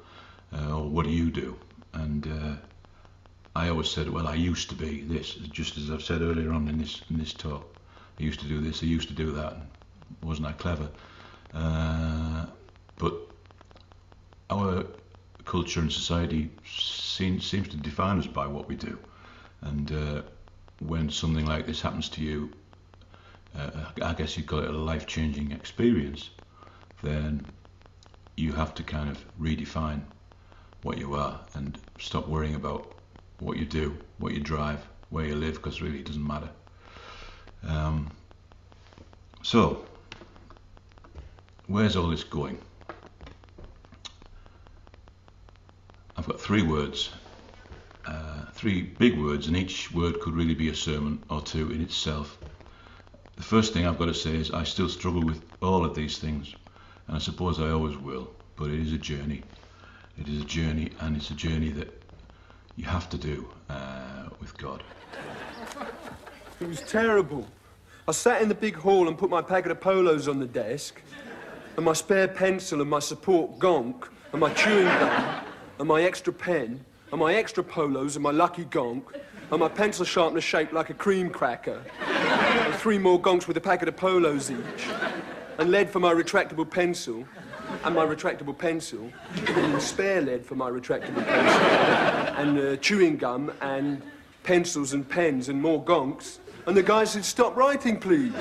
uh, 0.52 0.76
or 0.76 0.88
what 0.88 1.04
do 1.04 1.10
you 1.10 1.32
do? 1.32 1.56
And 1.94 2.28
uh, 2.28 2.56
I 3.56 3.68
always 3.68 3.88
said, 3.88 4.08
well, 4.10 4.26
I 4.26 4.34
used 4.34 4.68
to 4.70 4.74
be 4.74 5.02
this, 5.02 5.34
just 5.34 5.78
as 5.78 5.90
I've 5.90 6.02
said 6.02 6.22
earlier 6.22 6.52
on 6.52 6.68
in 6.68 6.78
this 6.78 7.02
in 7.08 7.18
this 7.18 7.32
talk. 7.32 7.64
I 8.18 8.22
used 8.22 8.40
to 8.40 8.46
do 8.46 8.60
this, 8.60 8.82
I 8.82 8.86
used 8.86 9.08
to 9.08 9.14
do 9.14 9.32
that. 9.32 9.56
Wasn't 10.22 10.46
I 10.46 10.52
clever? 10.52 10.88
Uh, 11.52 12.46
but 12.98 13.14
our 14.50 14.84
culture 15.44 15.80
and 15.80 15.92
society 15.92 16.50
seems, 16.66 17.46
seems 17.46 17.68
to 17.68 17.76
define 17.76 18.18
us 18.18 18.26
by 18.26 18.46
what 18.46 18.68
we 18.68 18.76
do. 18.76 18.98
And 19.62 19.92
uh, 19.92 20.22
when 20.80 21.10
something 21.10 21.46
like 21.46 21.66
this 21.66 21.80
happens 21.80 22.08
to 22.10 22.22
you, 22.22 22.52
uh, 23.56 23.70
I 24.02 24.14
guess 24.14 24.36
you'd 24.36 24.46
call 24.46 24.60
it 24.60 24.68
a 24.68 24.72
life-changing 24.72 25.52
experience, 25.52 26.30
then 27.02 27.46
you 28.36 28.52
have 28.52 28.74
to 28.74 28.82
kind 28.82 29.10
of 29.10 29.24
redefine 29.40 30.02
what 30.82 30.98
you 30.98 31.14
are 31.14 31.40
and 31.54 31.78
stop 31.98 32.28
worrying 32.28 32.56
about 32.56 32.93
what 33.44 33.58
you 33.58 33.66
do, 33.66 33.96
what 34.16 34.32
you 34.32 34.40
drive, 34.40 34.80
where 35.10 35.26
you 35.26 35.36
live, 35.36 35.54
because 35.54 35.82
really 35.82 35.98
it 35.98 36.06
doesn't 36.06 36.26
matter. 36.26 36.48
Um, 37.62 38.10
so, 39.42 39.84
where's 41.66 41.94
all 41.94 42.08
this 42.08 42.24
going? 42.24 42.58
I've 46.16 46.26
got 46.26 46.40
three 46.40 46.62
words, 46.62 47.10
uh, 48.06 48.46
three 48.54 48.80
big 48.80 49.20
words, 49.20 49.46
and 49.46 49.56
each 49.56 49.92
word 49.92 50.20
could 50.20 50.34
really 50.34 50.54
be 50.54 50.70
a 50.70 50.74
sermon 50.74 51.22
or 51.28 51.42
two 51.42 51.70
in 51.70 51.82
itself. 51.82 52.38
The 53.36 53.42
first 53.42 53.74
thing 53.74 53.86
I've 53.86 53.98
got 53.98 54.06
to 54.06 54.14
say 54.14 54.36
is 54.36 54.52
I 54.52 54.64
still 54.64 54.88
struggle 54.88 55.22
with 55.22 55.42
all 55.60 55.84
of 55.84 55.94
these 55.94 56.18
things, 56.18 56.54
and 57.08 57.16
I 57.16 57.18
suppose 57.18 57.60
I 57.60 57.70
always 57.70 57.96
will, 57.98 58.30
but 58.56 58.70
it 58.70 58.80
is 58.80 58.92
a 58.94 58.98
journey. 58.98 59.42
It 60.18 60.28
is 60.28 60.40
a 60.40 60.46
journey, 60.46 60.92
and 61.00 61.14
it's 61.14 61.28
a 61.28 61.34
journey 61.34 61.72
that 61.72 62.03
you 62.76 62.84
have 62.84 63.08
to 63.10 63.18
do 63.18 63.48
uh, 63.68 64.28
with 64.40 64.56
God. 64.58 64.82
It 66.60 66.68
was 66.68 66.80
terrible. 66.82 67.46
I 68.06 68.12
sat 68.12 68.42
in 68.42 68.48
the 68.48 68.54
big 68.54 68.76
hall 68.76 69.08
and 69.08 69.16
put 69.16 69.30
my 69.30 69.42
packet 69.42 69.70
of 69.70 69.80
polos 69.80 70.28
on 70.28 70.38
the 70.38 70.46
desk, 70.46 71.00
and 71.76 71.84
my 71.84 71.92
spare 71.92 72.28
pencil 72.28 72.80
and 72.80 72.90
my 72.90 72.98
support 72.98 73.58
gonk, 73.58 74.08
and 74.32 74.40
my 74.40 74.52
chewing 74.54 74.86
gum, 74.86 75.44
and 75.78 75.88
my 75.88 76.02
extra 76.02 76.32
pen, 76.32 76.84
and 77.10 77.20
my 77.20 77.34
extra 77.34 77.62
polos 77.62 78.16
and 78.16 78.22
my 78.22 78.30
lucky 78.30 78.64
gonk, 78.64 79.04
and 79.50 79.60
my 79.60 79.68
pencil 79.68 80.04
sharpener 80.04 80.40
shaped 80.40 80.72
like 80.72 80.90
a 80.90 80.94
cream 80.94 81.30
cracker, 81.30 81.82
and 82.06 82.74
three 82.74 82.98
more 82.98 83.20
gonks 83.20 83.46
with 83.46 83.56
a 83.56 83.60
packet 83.60 83.88
of 83.88 83.96
polos 83.96 84.50
each, 84.50 84.88
and 85.58 85.70
lead 85.70 85.88
for 85.88 86.00
my 86.00 86.12
retractable 86.12 86.68
pencil, 86.68 87.24
and 87.84 87.94
my 87.94 88.04
retractable 88.04 88.56
pencil, 88.56 89.10
and 89.46 89.80
spare 89.80 90.20
lead 90.20 90.44
for 90.44 90.56
my 90.56 90.68
retractable 90.68 91.24
pencil, 91.24 92.13
and 92.36 92.58
uh, 92.58 92.76
chewing 92.76 93.16
gum, 93.16 93.52
and 93.60 94.02
pencils 94.42 94.92
and 94.92 95.08
pens, 95.08 95.48
and 95.48 95.60
more 95.60 95.82
gonks. 95.82 96.38
And 96.66 96.76
the 96.76 96.82
guy 96.82 97.04
said, 97.04 97.24
Stop 97.24 97.56
writing, 97.56 97.98
please. 97.98 98.32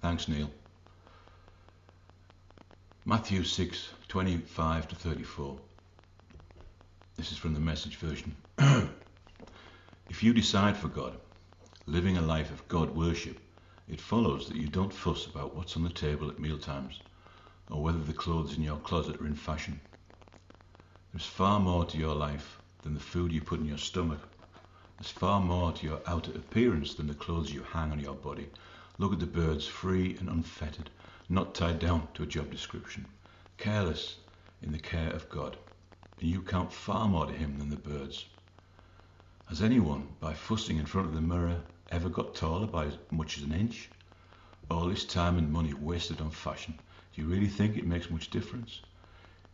Thanks, 0.00 0.28
Neil. 0.28 0.50
Matthew 3.04 3.42
6 3.42 3.90
25 4.08 4.88
to 4.88 4.94
34. 4.94 5.56
This 7.16 7.32
is 7.32 7.38
from 7.38 7.54
the 7.54 7.60
message 7.60 7.96
version. 7.96 8.34
if 10.08 10.22
you 10.22 10.32
decide 10.32 10.76
for 10.76 10.88
God, 10.88 11.16
living 11.86 12.16
a 12.16 12.22
life 12.22 12.50
of 12.50 12.66
God 12.68 12.94
worship, 12.94 13.38
it 13.88 14.00
follows 14.00 14.46
that 14.48 14.56
you 14.56 14.68
don't 14.68 14.92
fuss 14.92 15.26
about 15.26 15.56
what's 15.56 15.76
on 15.76 15.82
the 15.82 15.90
table 15.90 16.28
at 16.28 16.38
mealtimes 16.38 17.00
or 17.70 17.82
whether 17.82 17.98
the 17.98 18.12
clothes 18.12 18.56
in 18.56 18.62
your 18.62 18.78
closet 18.78 19.20
are 19.20 19.26
in 19.26 19.34
fashion. 19.34 19.80
There's 21.12 21.26
far 21.26 21.58
more 21.58 21.84
to 21.86 21.98
your 21.98 22.14
life 22.14 22.59
than 22.82 22.94
the 22.94 23.00
food 23.00 23.32
you 23.32 23.40
put 23.40 23.60
in 23.60 23.66
your 23.66 23.78
stomach. 23.78 24.20
There's 24.98 25.10
far 25.10 25.40
more 25.40 25.72
to 25.72 25.86
your 25.86 26.00
outer 26.06 26.32
appearance 26.32 26.94
than 26.94 27.06
the 27.06 27.14
clothes 27.14 27.52
you 27.52 27.62
hang 27.62 27.92
on 27.92 28.00
your 28.00 28.14
body. 28.14 28.48
Look 28.98 29.12
at 29.12 29.20
the 29.20 29.26
birds, 29.26 29.66
free 29.66 30.16
and 30.18 30.28
unfettered, 30.28 30.90
not 31.28 31.54
tied 31.54 31.78
down 31.78 32.08
to 32.14 32.22
a 32.22 32.26
job 32.26 32.50
description, 32.50 33.06
careless 33.56 34.16
in 34.62 34.72
the 34.72 34.78
care 34.78 35.10
of 35.10 35.28
God. 35.30 35.56
And 36.20 36.28
you 36.28 36.42
count 36.42 36.72
far 36.72 37.08
more 37.08 37.26
to 37.26 37.32
Him 37.32 37.58
than 37.58 37.70
the 37.70 37.76
birds. 37.76 38.26
Has 39.46 39.62
anyone, 39.62 40.08
by 40.20 40.34
fussing 40.34 40.76
in 40.76 40.86
front 40.86 41.08
of 41.08 41.14
the 41.14 41.20
mirror, 41.20 41.62
ever 41.90 42.08
got 42.08 42.34
taller 42.34 42.66
by 42.66 42.86
as 42.86 42.98
much 43.10 43.38
as 43.38 43.44
an 43.44 43.52
inch? 43.52 43.90
All 44.70 44.86
this 44.86 45.04
time 45.04 45.38
and 45.38 45.50
money 45.50 45.74
wasted 45.74 46.20
on 46.20 46.30
fashion, 46.30 46.78
do 47.14 47.22
you 47.22 47.28
really 47.28 47.48
think 47.48 47.76
it 47.76 47.86
makes 47.86 48.10
much 48.10 48.30
difference? 48.30 48.82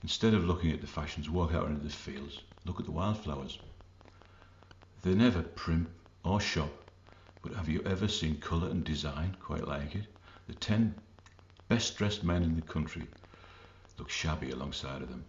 Instead 0.03 0.35
of 0.35 0.45
looking 0.45 0.71
at 0.71 0.81
the 0.81 0.87
fashions, 0.87 1.29
walk 1.29 1.53
out 1.53 1.69
into 1.69 1.83
the 1.83 1.91
fields, 1.91 2.43
look 2.65 2.79
at 2.79 2.87
the 2.87 2.93
wildflowers. 2.93 3.59
They 5.03 5.15
never 5.15 5.43
primp 5.43 5.89
or 6.23 6.41
shop, 6.41 6.91
but 7.43 7.55
have 7.55 7.69
you 7.69 7.83
ever 7.83 8.07
seen 8.07 8.37
colour 8.37 8.69
and 8.69 8.85
design 8.85 9.37
quite 9.41 9.67
like 9.67 9.95
it? 9.97 10.07
The 10.47 10.55
ten 10.55 10.95
best 11.69 11.97
dressed 11.97 12.23
men 12.23 12.43
in 12.43 12.55
the 12.55 12.63
country 12.63 13.09
look 13.99 14.09
shabby 14.09 14.51
alongside 14.51 15.03
of 15.03 15.09
them. 15.09 15.25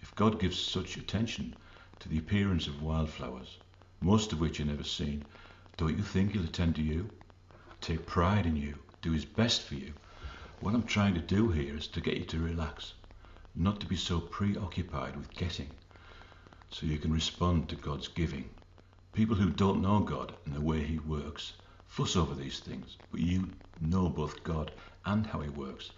If 0.00 0.14
God 0.14 0.38
gives 0.38 0.58
such 0.58 0.96
attention 0.96 1.56
to 1.98 2.08
the 2.08 2.18
appearance 2.18 2.68
of 2.68 2.82
wildflowers, 2.82 3.58
most 4.00 4.32
of 4.32 4.40
which 4.40 4.60
are 4.60 4.64
never 4.64 4.84
seen, 4.84 5.24
don't 5.76 5.96
you 5.96 6.04
think 6.04 6.32
he'll 6.32 6.44
attend 6.44 6.76
to 6.76 6.82
you? 6.82 7.10
Take 7.80 8.06
pride 8.06 8.46
in 8.46 8.56
you, 8.56 8.78
do 9.02 9.10
his 9.12 9.24
best 9.24 9.62
for 9.62 9.74
you. 9.74 9.92
What 10.60 10.74
I'm 10.74 10.84
trying 10.84 11.14
to 11.14 11.20
do 11.20 11.48
here 11.48 11.76
is 11.76 11.86
to 11.88 12.00
get 12.00 12.16
you 12.16 12.24
to 12.26 12.38
relax, 12.38 12.94
not 13.56 13.80
to 13.80 13.86
be 13.86 13.96
so 13.96 14.20
preoccupied 14.20 15.16
with 15.16 15.32
getting, 15.34 15.70
so 16.70 16.86
you 16.86 16.98
can 16.98 17.12
respond 17.12 17.68
to 17.68 17.76
God's 17.76 18.08
giving. 18.08 18.48
People 19.12 19.36
who 19.36 19.50
don't 19.50 19.80
know 19.80 20.00
God 20.00 20.34
and 20.44 20.54
the 20.54 20.60
way 20.60 20.84
he 20.84 20.98
works 20.98 21.54
fuss 21.86 22.16
over 22.16 22.34
these 22.34 22.60
things, 22.60 22.98
but 23.10 23.20
you 23.20 23.48
know 23.80 24.10
both 24.10 24.44
God 24.44 24.70
and 25.06 25.26
how 25.26 25.40
he 25.40 25.48
works. 25.48 25.90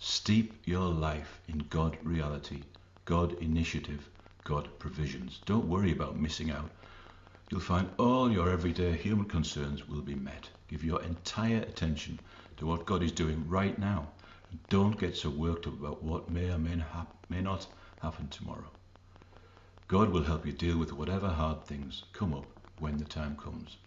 Steep 0.00 0.60
your 0.64 0.88
life 0.88 1.40
in 1.46 1.58
God 1.70 1.96
reality, 2.02 2.62
God 3.04 3.34
initiative, 3.40 4.08
God 4.42 4.68
provisions. 4.78 5.40
Don't 5.46 5.68
worry 5.68 5.92
about 5.92 6.18
missing 6.18 6.50
out. 6.50 6.70
You'll 7.50 7.60
find 7.60 7.88
all 7.98 8.32
your 8.32 8.50
everyday 8.50 8.96
human 8.96 9.26
concerns 9.26 9.88
will 9.88 10.02
be 10.02 10.16
met. 10.16 10.48
Give 10.66 10.82
your 10.82 11.02
entire 11.02 11.58
attention 11.58 12.18
to 12.56 12.66
what 12.66 12.86
God 12.86 13.02
is 13.02 13.12
doing 13.12 13.48
right 13.48 13.78
now. 13.78 14.08
And 14.54 14.68
don't 14.68 15.00
get 15.00 15.16
so 15.16 15.30
worked 15.30 15.66
up 15.66 15.72
about 15.72 16.04
what 16.04 16.30
may 16.30 16.48
or 16.48 16.58
may 16.58 16.76
not, 16.76 17.08
may 17.28 17.40
not 17.40 17.66
happen 18.00 18.28
tomorrow. 18.28 18.70
God 19.88 20.10
will 20.10 20.22
help 20.22 20.46
you 20.46 20.52
deal 20.52 20.78
with 20.78 20.92
whatever 20.92 21.26
hard 21.26 21.64
things 21.64 22.04
come 22.12 22.32
up 22.32 22.46
when 22.78 22.96
the 22.96 23.04
time 23.04 23.36
comes. 23.36 23.78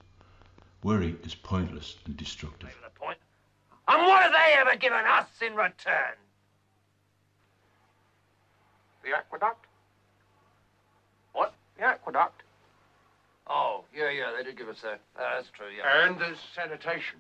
Worry 0.84 1.16
is 1.24 1.36
pointless 1.36 1.96
and 2.06 2.18
destructive. 2.18 2.76
the 2.84 3.00
point. 3.00 3.18
And 3.88 4.06
what 4.08 4.24
have 4.24 4.34
they 4.34 4.60
ever 4.60 4.76
given 4.76 5.06
us 5.06 5.28
in 5.40 5.56
return? 5.56 6.18
The 9.06 9.16
aqueduct? 9.16 9.68
What? 11.32 11.54
The 11.78 11.86
aqueduct. 11.86 12.44
Oh, 13.50 13.86
yeah, 13.96 14.10
yeah, 14.10 14.34
they 14.36 14.44
did 14.44 14.58
give 14.58 14.68
us 14.68 14.82
that. 14.82 15.00
Uh, 15.18 15.36
that's 15.36 15.50
true, 15.52 15.68
yeah. 15.78 16.08
And 16.08 16.20
the 16.20 16.36
sanitation. 16.54 17.20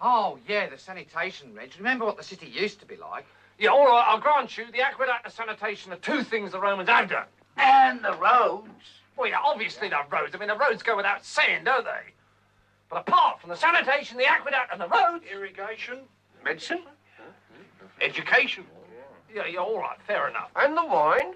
Oh, 0.00 0.38
yeah, 0.46 0.68
the 0.68 0.78
sanitation, 0.78 1.54
Reg. 1.54 1.72
Remember 1.78 2.04
what 2.04 2.16
the 2.16 2.22
city 2.22 2.46
used 2.46 2.80
to 2.80 2.86
be 2.86 2.96
like? 2.96 3.24
Yeah, 3.58 3.70
all 3.70 3.86
right, 3.86 4.04
I'll 4.06 4.20
grant 4.20 4.58
you 4.58 4.66
the 4.70 4.82
aqueduct 4.82 5.24
and 5.24 5.32
sanitation 5.32 5.92
are 5.92 5.96
two 5.96 6.22
things 6.22 6.52
the 6.52 6.60
Romans 6.60 6.88
have 6.88 7.08
done. 7.08 7.24
And 7.56 8.04
the 8.04 8.12
roads. 8.14 8.68
Well, 9.16 9.28
yeah, 9.28 9.38
obviously 9.42 9.88
the 9.88 9.96
roads. 10.10 10.34
I 10.34 10.38
mean, 10.38 10.48
the 10.48 10.58
roads 10.58 10.82
go 10.82 10.94
without 10.96 11.24
saying, 11.24 11.64
don't 11.64 11.84
they? 11.84 12.12
But 12.90 13.08
apart 13.08 13.40
from 13.40 13.48
the 13.50 13.56
sanitation, 13.56 14.18
the 14.18 14.26
aqueduct, 14.26 14.70
and 14.72 14.80
the 14.80 14.88
roads, 14.88 15.24
Irrigation. 15.32 16.00
Medicine. 16.44 16.82
Education. 18.02 18.64
yeah, 19.34 19.46
yeah, 19.46 19.58
all 19.58 19.80
right, 19.80 19.96
fair 20.06 20.28
enough. 20.28 20.50
And 20.54 20.76
the 20.76 20.84
wine. 20.84 21.34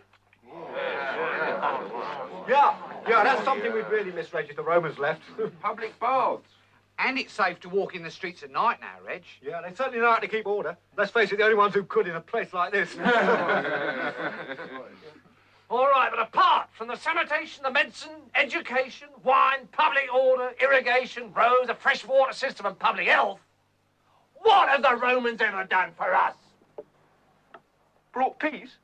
Yeah, 2.47 2.75
yeah, 3.09 3.25
that's 3.25 3.43
something 3.45 3.73
we'd 3.73 3.89
really 3.89 4.13
miss, 4.13 4.33
Reg, 4.35 4.51
if 4.51 4.57
the 4.57 4.63
Romans 4.63 4.99
left. 4.99 5.23
Public 5.63 5.99
baths. 5.99 6.43
And 7.03 7.19
it's 7.19 7.33
safe 7.33 7.59
to 7.61 7.69
walk 7.69 7.95
in 7.95 8.03
the 8.03 8.11
streets 8.11 8.43
at 8.43 8.51
night 8.51 8.79
now, 8.81 8.97
Reg. 9.07 9.23
yeah, 9.43 9.63
they 9.63 9.75
certainly 9.75 10.01
know 10.01 10.11
how 10.13 10.19
to 10.19 10.29
keep 10.29 10.47
order. 10.47 10.77
Let's 10.99 11.11
face 11.11 11.33
it, 11.33 11.39
the 11.39 11.45
only 11.45 11.57
ones 11.57 11.73
who 11.73 11.83
could 11.85 12.07
in 12.07 12.15
a 12.15 12.21
place 12.21 12.53
like 12.53 12.73
this. 12.73 12.95
All 15.71 15.87
right, 15.87 16.11
but 16.11 16.19
apart 16.21 16.69
from 16.73 16.89
the 16.89 16.97
sanitation, 16.97 17.63
the 17.63 17.71
medicine, 17.71 18.11
education, 18.35 19.09
wine, 19.23 19.69
public 19.73 20.13
order, 20.13 20.51
irrigation, 20.61 21.33
roads, 21.33 21.71
a 21.71 21.75
fresh 21.75 22.05
water 22.05 22.33
system, 22.33 22.67
and 22.67 22.79
public 22.79 23.07
health, 23.07 23.41
what 24.35 24.69
have 24.69 24.83
the 24.83 24.97
Romans 24.97 25.41
ever 25.41 25.65
done 25.65 25.93
for 25.97 26.13
us? 26.15 26.35
Brought 28.13 28.39
peace. 28.41 28.77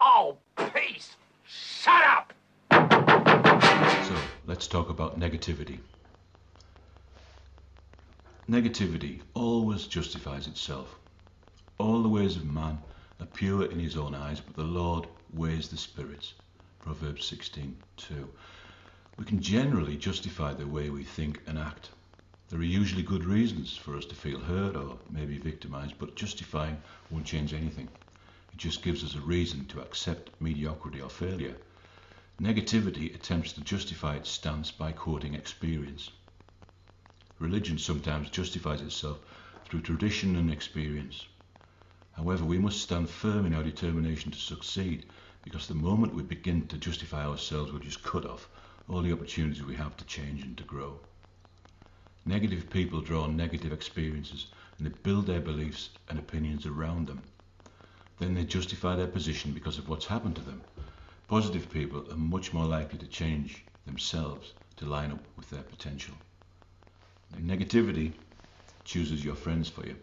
Oh, 0.00 0.36
peace! 0.74 1.16
Shut 1.44 2.02
up! 2.04 2.32
So 2.70 4.14
let's 4.46 4.66
talk 4.66 4.90
about 4.90 5.18
negativity. 5.18 5.78
Negativity 8.48 9.22
always 9.34 9.88
justifies 9.88 10.46
itself. 10.46 10.94
All 11.78 12.00
the 12.00 12.08
ways 12.08 12.36
of 12.36 12.44
man 12.44 12.78
are 13.18 13.26
pure 13.26 13.64
in 13.64 13.80
his 13.80 13.96
own 13.96 14.14
eyes, 14.14 14.40
but 14.40 14.54
the 14.54 14.62
Lord 14.62 15.08
weighs 15.32 15.68
the 15.68 15.76
spirits. 15.76 16.32
Proverbs 16.78 17.28
16:2. 17.28 18.28
We 19.16 19.24
can 19.24 19.42
generally 19.42 19.96
justify 19.96 20.54
the 20.54 20.68
way 20.68 20.90
we 20.90 21.02
think 21.02 21.42
and 21.48 21.58
act. 21.58 21.90
There 22.48 22.60
are 22.60 22.62
usually 22.62 23.02
good 23.02 23.24
reasons 23.24 23.76
for 23.76 23.96
us 23.96 24.04
to 24.04 24.14
feel 24.14 24.38
hurt 24.38 24.76
or 24.76 25.00
maybe 25.10 25.38
victimized, 25.38 25.98
but 25.98 26.14
justifying 26.14 26.80
won't 27.10 27.26
change 27.26 27.52
anything. 27.52 27.88
It 28.52 28.58
just 28.58 28.80
gives 28.80 29.02
us 29.02 29.16
a 29.16 29.20
reason 29.20 29.66
to 29.66 29.80
accept 29.80 30.30
mediocrity 30.40 31.00
or 31.00 31.10
failure. 31.10 31.56
Negativity 32.40 33.12
attempts 33.12 33.54
to 33.54 33.60
justify 33.62 34.14
its 34.14 34.30
stance 34.30 34.70
by 34.70 34.92
quoting 34.92 35.34
experience. 35.34 36.12
Religion 37.38 37.76
sometimes 37.76 38.30
justifies 38.30 38.80
itself 38.80 39.18
through 39.64 39.82
tradition 39.82 40.36
and 40.36 40.50
experience. 40.50 41.26
However, 42.12 42.44
we 42.44 42.58
must 42.58 42.80
stand 42.80 43.10
firm 43.10 43.44
in 43.44 43.52
our 43.52 43.62
determination 43.62 44.30
to 44.32 44.38
succeed 44.38 45.04
because 45.44 45.68
the 45.68 45.74
moment 45.74 46.14
we 46.14 46.22
begin 46.22 46.66
to 46.68 46.78
justify 46.78 47.26
ourselves, 47.26 47.70
we'll 47.70 47.82
just 47.82 48.02
cut 48.02 48.24
off 48.24 48.48
all 48.88 49.02
the 49.02 49.12
opportunities 49.12 49.62
we 49.62 49.76
have 49.76 49.96
to 49.98 50.04
change 50.06 50.42
and 50.42 50.56
to 50.56 50.64
grow. 50.64 50.98
Negative 52.24 52.70
people 52.70 53.02
draw 53.02 53.24
on 53.24 53.36
negative 53.36 53.72
experiences 53.72 54.46
and 54.78 54.86
they 54.86 54.90
build 55.02 55.26
their 55.26 55.40
beliefs 55.40 55.90
and 56.08 56.18
opinions 56.18 56.64
around 56.64 57.06
them. 57.06 57.22
Then 58.18 58.32
they 58.32 58.44
justify 58.44 58.96
their 58.96 59.06
position 59.06 59.52
because 59.52 59.76
of 59.76 59.88
what's 59.90 60.06
happened 60.06 60.36
to 60.36 60.42
them. 60.42 60.62
Positive 61.28 61.70
people 61.70 62.10
are 62.10 62.16
much 62.16 62.54
more 62.54 62.64
likely 62.64 62.98
to 62.98 63.06
change 63.06 63.62
themselves 63.84 64.54
to 64.76 64.86
line 64.86 65.12
up 65.12 65.20
with 65.36 65.50
their 65.50 65.62
potential. 65.62 66.14
Negativity 67.34 68.12
chooses 68.84 69.24
your 69.24 69.34
friends 69.34 69.68
for 69.68 69.86
you. 69.86 69.96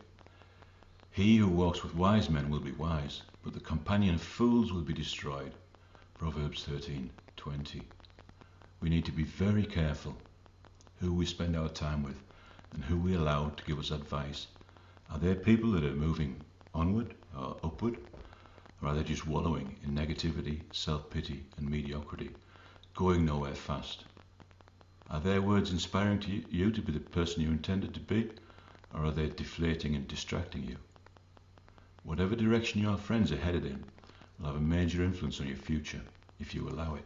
He 1.11 1.37
who 1.37 1.47
walks 1.47 1.83
with 1.83 1.95
wise 1.95 2.29
men 2.29 2.49
will 2.49 2.59
be 2.59 2.71
wise, 2.71 3.21
but 3.43 3.53
the 3.53 3.59
companion 3.59 4.15
of 4.15 4.21
fools 4.21 4.71
will 4.71 4.81
be 4.81 4.93
destroyed. 4.93 5.53
Proverbs 6.17 6.65
13:20. 6.65 7.83
We 8.79 8.89
need 8.89 9.05
to 9.05 9.11
be 9.11 9.23
very 9.23 9.65
careful 9.65 10.17
who 10.99 11.13
we 11.13 11.25
spend 11.25 11.55
our 11.55 11.69
time 11.69 12.03
with 12.03 12.21
and 12.73 12.83
who 12.83 12.97
we 12.97 13.13
allow 13.13 13.49
to 13.49 13.63
give 13.65 13.79
us 13.79 13.91
advice. 13.91 14.47
Are 15.09 15.19
there 15.19 15.35
people 15.35 15.71
that 15.71 15.83
are 15.83 15.95
moving 15.95 16.43
onward 16.73 17.13
or 17.37 17.57
upward? 17.63 17.97
Or 18.81 18.89
are 18.89 18.95
they 18.95 19.03
just 19.03 19.27
wallowing 19.27 19.77
in 19.83 19.95
negativity, 19.95 20.61
self-pity 20.71 21.43
and 21.57 21.69
mediocrity, 21.69 22.31
going 22.95 23.25
nowhere 23.25 23.55
fast? 23.55 24.03
Are 25.13 25.19
their 25.19 25.43
words 25.43 25.69
inspiring 25.69 26.19
to 26.21 26.31
you 26.49 26.71
to 26.71 26.81
be 26.81 26.91
the 26.91 26.99
person 26.99 27.43
you 27.43 27.51
intended 27.51 27.93
to 27.93 27.99
be? 27.99 28.31
Or 28.95 29.05
are 29.05 29.11
they 29.11 29.29
deflating 29.29 29.95
and 29.95 30.07
distracting 30.07 30.63
you? 30.63 30.77
Whatever 32.03 32.35
direction 32.35 32.81
your 32.81 32.97
friends 32.97 33.31
are 33.31 33.37
headed 33.37 33.63
in 33.63 33.83
will 34.39 34.47
have 34.47 34.55
a 34.55 34.59
major 34.59 35.03
influence 35.03 35.39
on 35.39 35.45
your 35.45 35.55
future 35.55 36.01
if 36.39 36.55
you 36.55 36.67
allow 36.67 36.95
it. 36.95 37.05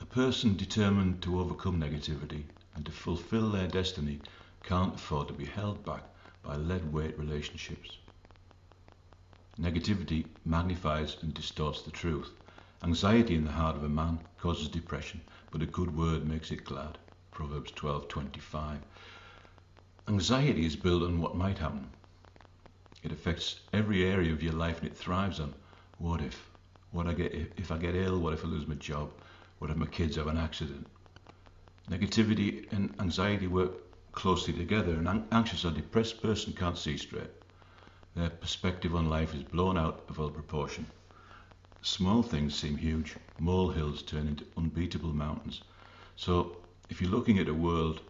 A 0.00 0.04
person 0.04 0.56
determined 0.56 1.22
to 1.22 1.38
overcome 1.38 1.80
negativity 1.80 2.42
and 2.74 2.84
to 2.84 2.90
fulfill 2.90 3.50
their 3.50 3.68
destiny 3.68 4.18
can't 4.64 4.96
afford 4.96 5.28
to 5.28 5.34
be 5.34 5.44
held 5.44 5.84
back 5.84 6.02
by 6.42 6.56
lead 6.56 6.92
weight 6.92 7.16
relationships. 7.16 7.98
Negativity 9.56 10.26
magnifies 10.44 11.16
and 11.22 11.32
distorts 11.32 11.82
the 11.82 11.92
truth. 11.92 12.32
Anxiety 12.82 13.36
in 13.36 13.44
the 13.44 13.52
heart 13.52 13.76
of 13.76 13.84
a 13.84 13.88
man 13.88 14.18
causes 14.40 14.66
depression, 14.66 15.20
but 15.52 15.62
a 15.62 15.66
good 15.66 15.94
word 15.94 16.26
makes 16.26 16.50
it 16.50 16.64
glad. 16.64 16.96
Proverbs 17.30 17.70
12:25. 17.72 18.78
Anxiety 20.08 20.64
is 20.64 20.76
built 20.76 21.02
on 21.02 21.20
what 21.20 21.36
might 21.36 21.58
happen. 21.58 21.90
It 23.02 23.12
affects 23.12 23.60
every 23.72 24.04
area 24.04 24.32
of 24.32 24.42
your 24.42 24.54
life 24.54 24.78
and 24.80 24.88
it 24.88 24.96
thrives 24.96 25.38
on 25.40 25.54
what 25.98 26.22
if, 26.22 26.50
what 26.90 27.06
I 27.06 27.12
get 27.12 27.34
if 27.56 27.70
I 27.70 27.76
get 27.76 27.94
ill? 27.94 28.18
What 28.18 28.32
if 28.32 28.44
I 28.44 28.48
lose 28.48 28.66
my 28.66 28.76
job? 28.76 29.12
What 29.58 29.70
if 29.70 29.76
my 29.76 29.86
kids 29.86 30.16
have 30.16 30.26
an 30.26 30.38
accident? 30.38 30.86
Negativity 31.90 32.72
and 32.72 32.94
anxiety 32.98 33.46
work 33.46 33.72
closely 34.12 34.54
together. 34.54 34.94
An 34.94 35.26
anxious 35.32 35.66
or 35.66 35.70
depressed 35.70 36.22
person 36.22 36.54
can't 36.54 36.78
see 36.78 36.96
straight. 36.96 37.30
Their 38.16 38.30
perspective 38.30 38.94
on 38.94 39.10
life 39.10 39.34
is 39.34 39.42
blown 39.42 39.76
out 39.76 40.04
of 40.08 40.18
all 40.18 40.30
proportion. 40.30 40.86
Small 41.84 42.22
things 42.22 42.54
seem 42.54 42.76
huge. 42.76 43.16
Molehills 43.40 44.02
turn 44.02 44.28
into 44.28 44.46
unbeatable 44.56 45.12
mountains. 45.12 45.62
So, 46.14 46.58
if 46.88 47.00
you're 47.00 47.10
looking 47.10 47.40
at 47.40 47.48
a 47.48 47.54
world 47.54 48.00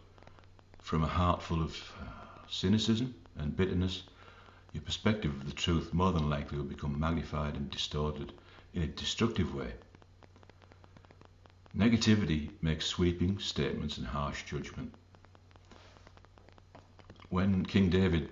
from 0.79 1.03
a 1.03 1.07
heart 1.09 1.43
full 1.43 1.63
of 1.63 1.75
uh, 1.99 2.05
cynicism 2.51 3.15
and 3.39 3.57
bitterness, 3.57 4.03
your 4.75 4.83
perspective 4.83 5.35
of 5.35 5.47
the 5.47 5.55
truth 5.55 5.95
more 5.95 6.13
than 6.13 6.29
likely 6.29 6.59
will 6.59 6.67
become 6.67 7.01
magnified 7.01 7.57
and 7.57 7.71
distorted 7.71 8.35
in 8.75 8.83
a 8.83 8.87
destructive 8.87 9.55
way. 9.55 9.73
Negativity 11.75 12.51
makes 12.61 12.85
sweeping 12.85 13.39
statements 13.39 13.97
and 13.97 14.07
harsh 14.07 14.45
judgment. 14.45 14.93
When 17.31 17.65
King 17.65 17.89
David 17.89 18.29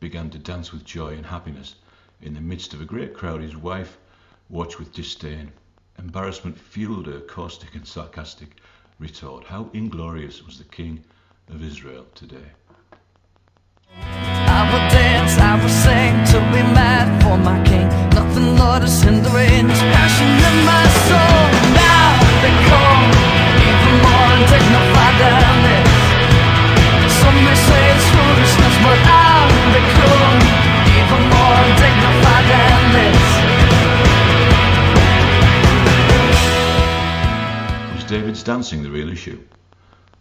began 0.00 0.28
to 0.28 0.38
dance 0.38 0.70
with 0.70 0.84
joy 0.84 1.14
and 1.14 1.24
happiness 1.24 1.76
in 2.20 2.34
the 2.34 2.42
midst 2.42 2.74
of 2.74 2.82
a 2.82 2.84
great 2.84 3.14
crowd, 3.14 3.40
his 3.40 3.56
wife 3.56 3.96
watched 4.52 4.78
with 4.78 4.92
disdain. 4.92 5.50
Embarrassment 5.98 6.56
fueled 6.56 7.06
her 7.06 7.20
caustic 7.20 7.74
and 7.74 7.86
sarcastic 7.86 8.58
retort. 8.98 9.44
How 9.44 9.68
inglorious 9.72 10.44
was 10.44 10.58
the 10.58 10.64
King 10.64 11.02
of 11.48 11.64
Israel 11.64 12.06
today? 12.14 12.50
I 13.96 14.70
dance, 14.92 15.38
I 15.38 15.58
sing 15.68 16.14
to 16.32 16.38
be 16.52 16.62
mad 16.74 17.22
for 17.22 17.36
my 17.38 17.62
king. 17.64 17.88
Nothing, 18.10 18.56
Lord, 18.58 18.82
passion 19.72 20.28
in 20.28 20.64
my 20.66 20.86
soul. 21.08 21.61
Dancing 38.42 38.82
the 38.82 38.90
real 38.90 39.08
issue? 39.08 39.42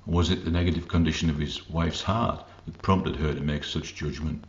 Was 0.06 0.30
it 0.30 0.44
the 0.44 0.52
negative 0.52 0.88
condition 0.88 1.30
of 1.30 1.38
his 1.38 1.70
wife's 1.70 2.02
heart 2.02 2.44
that 2.66 2.82
prompted 2.82 3.16
her 3.18 3.34
to 3.34 3.42
make 3.42 3.64
such 3.64 3.96
judgment? 3.96 4.44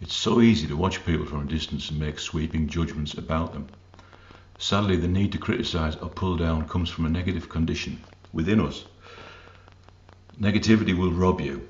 It's 0.00 0.14
so 0.14 0.40
easy 0.40 0.66
to 0.68 0.76
watch 0.76 1.04
people 1.04 1.26
from 1.26 1.42
a 1.42 1.50
distance 1.50 1.90
and 1.90 2.00
make 2.00 2.18
sweeping 2.18 2.68
judgments 2.68 3.14
about 3.14 3.52
them. 3.52 3.68
Sadly, 4.58 4.96
the 4.96 5.08
need 5.08 5.32
to 5.32 5.38
criticize 5.38 5.96
or 5.96 6.08
pull 6.08 6.36
down 6.36 6.68
comes 6.68 6.88
from 6.88 7.06
a 7.06 7.10
negative 7.10 7.48
condition 7.48 8.00
within 8.32 8.60
us. 8.60 8.84
Negativity 10.40 10.96
will 10.96 11.12
rob 11.12 11.40
you. 11.40 11.68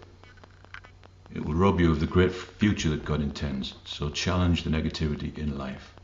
It 1.34 1.44
will 1.44 1.54
rob 1.54 1.80
you 1.80 1.90
of 1.90 2.00
the 2.00 2.06
great 2.06 2.32
future 2.32 2.90
that 2.90 3.04
God 3.04 3.20
intends. 3.20 3.74
So 3.84 4.10
challenge 4.10 4.62
the 4.62 4.70
negativity 4.70 5.36
in 5.36 5.58
life. 5.58 5.94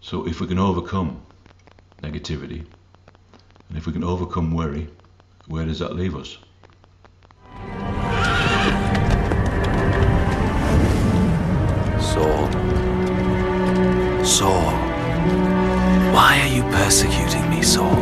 So 0.00 0.26
if 0.26 0.40
we 0.40 0.46
can 0.46 0.58
overcome 0.58 1.22
negativity, 2.02 2.66
and 3.68 3.78
if 3.78 3.86
we 3.86 3.92
can 3.92 4.04
overcome 4.04 4.52
worry, 4.54 4.88
where 5.46 5.64
does 5.64 5.78
that 5.80 5.94
leave 5.94 6.16
us? 6.16 6.38
Saul. 12.00 12.50
Saul. 14.24 14.72
Why 16.14 16.40
are 16.40 16.48
you 16.48 16.62
persecuting 16.74 17.48
me, 17.50 17.62
Saul? 17.62 17.94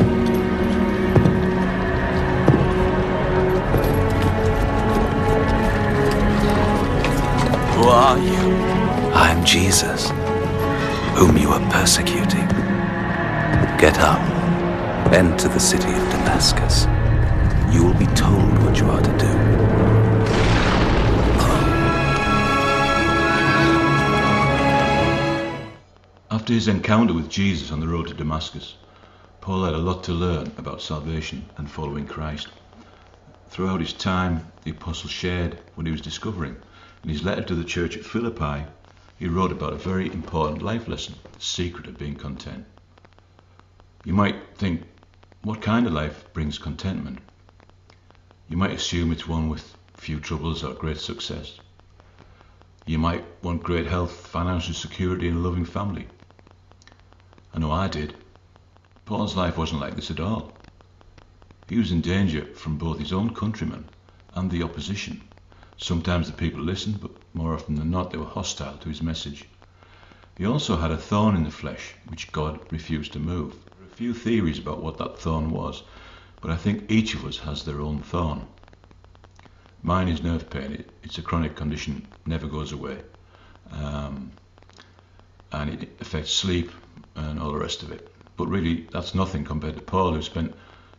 Who 7.74 7.88
are 7.88 8.18
you? 8.18 8.72
I 9.14 9.30
am 9.30 9.44
Jesus, 9.44 10.10
whom 11.18 11.36
you 11.36 11.48
are 11.48 11.70
persecuting. 11.70 12.46
Get 13.78 13.98
up, 13.98 14.21
enter 15.12 15.46
the 15.48 15.60
city 15.60 15.88
of 15.88 16.10
Damascus. 16.10 16.86
You 17.74 17.84
will 17.84 17.98
be 17.98 18.06
told 18.14 18.50
what 18.64 18.78
you 18.78 18.88
are 18.88 19.02
to 19.02 19.18
do. 19.18 19.26
After 26.30 26.54
his 26.54 26.66
encounter 26.66 27.12
with 27.12 27.28
Jesus 27.28 27.70
on 27.70 27.80
the 27.80 27.88
road 27.88 28.08
to 28.08 28.14
Damascus, 28.14 28.76
Paul 29.42 29.64
had 29.64 29.74
a 29.74 29.78
lot 29.78 30.02
to 30.04 30.12
learn 30.12 30.50
about 30.56 30.80
salvation 30.80 31.44
and 31.58 31.70
following 31.70 32.06
Christ. 32.06 32.48
Throughout 33.50 33.80
his 33.80 33.92
time, 33.92 34.50
the 34.64 34.70
apostle 34.70 35.10
shared 35.10 35.58
what 35.74 35.86
he 35.86 35.92
was 35.92 36.00
discovering. 36.00 36.56
In 37.04 37.10
his 37.10 37.22
letter 37.22 37.42
to 37.42 37.54
the 37.54 37.64
church 37.64 37.98
at 37.98 38.06
Philippi, 38.06 38.64
he 39.18 39.28
wrote 39.28 39.52
about 39.52 39.74
a 39.74 39.76
very 39.76 40.06
important 40.06 40.62
life 40.62 40.88
lesson, 40.88 41.16
the 41.32 41.40
secret 41.40 41.86
of 41.86 41.98
being 41.98 42.14
content. 42.14 42.64
You 44.04 44.14
might 44.14 44.36
think, 44.56 44.82
what 45.44 45.60
kind 45.60 45.88
of 45.88 45.92
life 45.92 46.24
brings 46.32 46.56
contentment? 46.56 47.18
You 48.48 48.56
might 48.56 48.70
assume 48.70 49.10
it's 49.10 49.26
one 49.26 49.48
with 49.48 49.76
few 49.94 50.20
troubles 50.20 50.62
or 50.62 50.72
great 50.72 50.98
success. 50.98 51.58
You 52.86 52.98
might 52.98 53.24
want 53.42 53.64
great 53.64 53.86
health, 53.86 54.12
financial 54.12 54.72
security, 54.72 55.26
and 55.26 55.38
a 55.38 55.40
loving 55.40 55.64
family. 55.64 56.06
I 57.52 57.58
know 57.58 57.72
I 57.72 57.88
did. 57.88 58.14
Paul's 59.04 59.34
life 59.34 59.58
wasn't 59.58 59.80
like 59.80 59.96
this 59.96 60.12
at 60.12 60.20
all. 60.20 60.56
He 61.68 61.76
was 61.76 61.90
in 61.90 62.02
danger 62.02 62.44
from 62.54 62.78
both 62.78 63.00
his 63.00 63.12
own 63.12 63.34
countrymen 63.34 63.88
and 64.34 64.48
the 64.48 64.62
opposition. 64.62 65.22
Sometimes 65.76 66.28
the 66.28 66.36
people 66.36 66.62
listened, 66.62 67.00
but 67.00 67.10
more 67.34 67.54
often 67.54 67.74
than 67.74 67.90
not, 67.90 68.12
they 68.12 68.18
were 68.18 68.26
hostile 68.26 68.76
to 68.76 68.88
his 68.88 69.02
message. 69.02 69.48
He 70.38 70.46
also 70.46 70.76
had 70.76 70.92
a 70.92 70.96
thorn 70.96 71.34
in 71.34 71.42
the 71.42 71.50
flesh, 71.50 71.94
which 72.06 72.30
God 72.30 72.60
refused 72.70 73.12
to 73.14 73.18
move. 73.18 73.56
Few 74.02 74.14
theories 74.14 74.58
about 74.58 74.82
what 74.82 74.98
that 74.98 75.20
thorn 75.20 75.52
was, 75.52 75.84
but 76.40 76.50
I 76.50 76.56
think 76.56 76.90
each 76.90 77.14
of 77.14 77.24
us 77.24 77.38
has 77.38 77.62
their 77.62 77.80
own 77.80 78.02
thorn. 78.02 78.48
Mine 79.80 80.08
is 80.08 80.24
nerve 80.24 80.50
pain. 80.50 80.72
It, 80.72 80.92
it's 81.04 81.18
a 81.18 81.22
chronic 81.22 81.54
condition, 81.54 82.08
never 82.26 82.48
goes 82.48 82.72
away. 82.72 82.98
Um, 83.70 84.32
and 85.52 85.70
it 85.70 85.88
affects 86.00 86.32
sleep 86.32 86.72
and 87.14 87.38
all 87.38 87.52
the 87.52 87.60
rest 87.60 87.84
of 87.84 87.92
it. 87.92 88.12
But 88.36 88.48
really, 88.48 88.88
that's 88.90 89.14
nothing 89.14 89.44
compared 89.44 89.76
to 89.76 89.80
Paul, 89.80 90.14
who 90.14 90.22
spent 90.22 90.52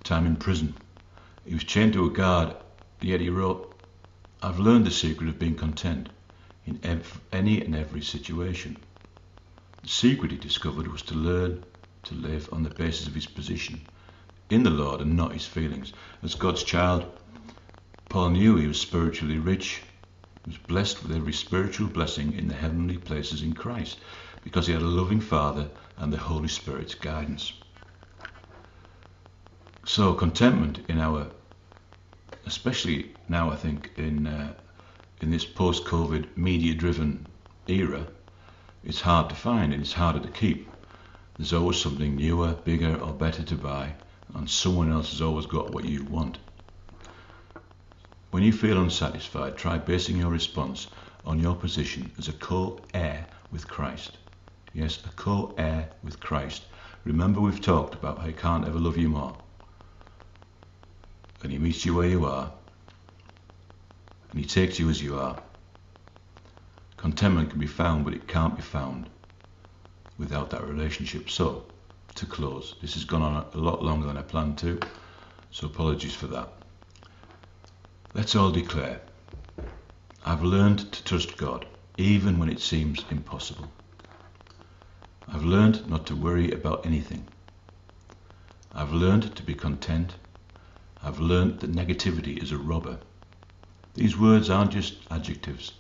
time 0.06 0.26
in 0.26 0.38
prison. 0.38 0.74
He 1.46 1.54
was 1.54 1.66
chained 1.66 1.92
to 1.94 2.06
a 2.06 2.10
guard, 2.10 2.56
yet 3.02 3.20
he 3.20 3.30
wrote, 3.30 3.78
I've 4.42 4.60
learned 4.60 4.86
the 4.86 4.92
secret 4.92 5.28
of 5.28 5.38
being 5.38 5.56
content 5.56 6.08
in 6.66 6.80
ev- 6.84 7.20
any 7.34 7.60
and 7.60 7.76
every 7.76 8.02
situation. 8.02 8.78
The 9.82 9.90
secret 9.90 10.32
he 10.32 10.38
discovered 10.38 10.88
was 10.88 11.02
to 11.02 11.16
learn 11.16 11.66
to 12.04 12.16
live 12.16 12.50
on 12.52 12.64
the 12.64 12.70
basis 12.70 13.08
of 13.08 13.16
his 13.16 13.26
position 13.26 13.82
in 14.50 14.64
the 14.64 14.70
Lord 14.70 15.02
and 15.02 15.16
not 15.16 15.34
his 15.34 15.46
feelings. 15.46 15.94
As 16.22 16.36
God's 16.36 16.64
child, 16.64 17.06
Paul 18.10 18.32
knew 18.32 18.56
he 18.56 18.68
was 18.68 18.80
spiritually 18.80 19.40
rich. 19.40 19.82
He 20.46 20.52
was 20.52 20.58
blessed 20.58 21.04
with 21.04 21.16
every 21.16 21.34
spiritual 21.34 21.88
blessing 21.88 22.34
in 22.34 22.48
the 22.48 22.54
heavenly 22.54 22.98
places 22.98 23.42
in 23.42 23.54
Christ 23.54 24.00
because 24.44 24.68
he 24.68 24.74
had 24.74 24.82
a 24.82 24.86
loving 24.86 25.22
Father 25.22 25.70
and 25.98 26.12
the 26.12 26.18
Holy 26.18 26.50
Spirit's 26.50 26.96
guidance. 26.96 27.54
So 29.86 30.14
contentment 30.14 30.80
in 30.88 31.00
our, 31.00 31.28
especially 32.46 33.16
now 33.28 33.50
I 33.50 33.56
think 33.56 33.92
in 33.98 34.28
uh, 34.28 34.54
in 35.22 35.32
this 35.32 35.46
post-COVID 35.46 36.36
media-driven 36.36 37.26
era, 37.68 38.06
it's 38.84 39.00
hard 39.00 39.30
to 39.30 39.36
find 39.36 39.74
and 39.74 39.82
it's 39.82 39.94
harder 39.94 40.20
to 40.20 40.28
keep. 40.28 40.68
There's 41.44 41.52
always 41.52 41.78
something 41.78 42.16
newer, 42.16 42.54
bigger 42.54 42.96
or 43.02 43.12
better 43.12 43.44
to 43.44 43.56
buy 43.56 43.96
and 44.34 44.50
someone 44.50 44.90
else 44.90 45.12
has 45.12 45.22
always 45.22 45.46
got 45.46 45.74
what 45.74 45.84
you 45.84 46.06
want. 46.06 46.38
When 48.32 48.44
you 48.44 48.54
feel 48.54 48.82
unsatisfied, 48.82 49.58
try 49.58 49.78
basing 49.78 50.16
your 50.16 50.32
response 50.32 50.88
on 51.26 51.42
your 51.42 51.54
position 51.54 52.10
as 52.18 52.30
a 52.30 52.32
co-heir 52.32 53.28
with 53.52 53.68
Christ. 53.68 54.18
Yes, 54.74 55.04
a 55.06 55.10
co-heir 55.18 55.90
with 56.02 56.22
Christ. 56.22 56.64
Remember 57.04 57.42
we've 57.42 57.60
talked 57.60 57.94
about 57.94 58.20
how 58.20 58.28
he 58.28 58.32
can't 58.32 58.66
ever 58.66 58.80
love 58.80 58.96
you 58.96 59.10
more. 59.10 59.36
And 61.42 61.52
he 61.52 61.58
meets 61.58 61.86
you 61.86 61.94
where 61.94 62.08
you 62.08 62.26
are. 62.26 62.54
And 64.32 64.40
he 64.40 64.46
takes 64.46 64.80
you 64.80 64.90
as 64.90 65.04
you 65.04 65.20
are. 65.20 65.38
Contentment 66.96 67.50
can 67.50 67.60
be 67.60 67.68
found, 67.68 68.06
but 68.06 68.14
it 68.14 68.30
can't 68.30 68.56
be 68.56 68.62
found 68.62 69.10
without 70.24 70.50
that 70.52 70.66
relationship. 70.66 71.30
So, 71.30 71.66
to 72.16 72.26
close, 72.26 72.76
this 72.82 72.94
has 72.94 73.04
gone 73.04 73.22
on 73.22 73.46
a 73.54 73.58
lot 73.58 73.84
longer 73.84 74.08
than 74.08 74.18
I 74.18 74.22
planned 74.22 74.58
to, 74.60 74.80
so 75.52 75.68
apologies 75.68 76.16
for 76.16 76.28
that. 76.28 76.50
Let's 78.14 78.36
all 78.36 78.52
declare, 78.52 79.02
I've 80.26 80.42
learned 80.44 80.92
to 80.94 81.04
trust 81.04 81.36
God, 81.36 81.66
even 81.98 82.40
when 82.40 82.50
it 82.50 82.62
seems 82.62 83.04
impossible. 83.12 83.70
I've 85.28 85.44
learned 85.44 85.90
not 85.90 86.06
to 86.08 86.16
worry 86.16 86.52
about 86.52 86.86
anything. 86.86 87.28
I've 88.74 88.94
learned 88.94 89.36
to 89.36 89.44
be 89.44 89.56
content. 89.56 90.16
I've 91.04 91.20
learned 91.20 91.60
that 91.60 91.72
negativity 91.72 92.42
is 92.42 92.52
a 92.52 92.58
robber. 92.58 93.00
These 93.96 94.18
words 94.18 94.50
aren't 94.50 94.72
just 94.72 94.96
adjectives, 95.12 95.74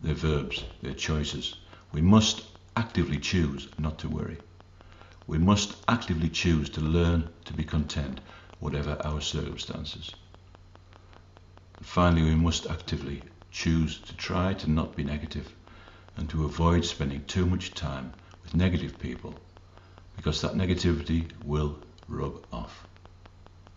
they're 0.00 0.14
verbs, 0.14 0.64
they're 0.82 0.94
choices. 0.94 1.56
We 1.92 2.00
must 2.00 2.44
actively 2.76 3.18
choose 3.18 3.68
not 3.78 3.98
to 3.98 4.08
worry. 4.08 4.38
We 5.26 5.38
must 5.38 5.76
actively 5.88 6.28
choose 6.28 6.68
to 6.70 6.80
learn 6.80 7.28
to 7.44 7.52
be 7.52 7.64
content, 7.64 8.20
whatever 8.60 9.00
our 9.04 9.20
circumstances. 9.20 10.14
Finally, 11.82 12.22
we 12.22 12.34
must 12.34 12.66
actively 12.66 13.22
choose 13.50 13.98
to 14.00 14.16
try 14.16 14.54
to 14.54 14.70
not 14.70 14.96
be 14.96 15.04
negative 15.04 15.52
and 16.16 16.28
to 16.30 16.44
avoid 16.44 16.84
spending 16.84 17.24
too 17.24 17.46
much 17.46 17.74
time 17.74 18.12
with 18.42 18.54
negative 18.54 18.98
people 18.98 19.38
because 20.16 20.40
that 20.40 20.54
negativity 20.54 21.30
will 21.44 21.78
rub 22.08 22.42
off. 22.52 22.86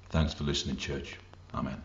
Thanks 0.10 0.34
for 0.34 0.44
listening, 0.44 0.78
church. 0.78 1.18
Amen. 1.54 1.82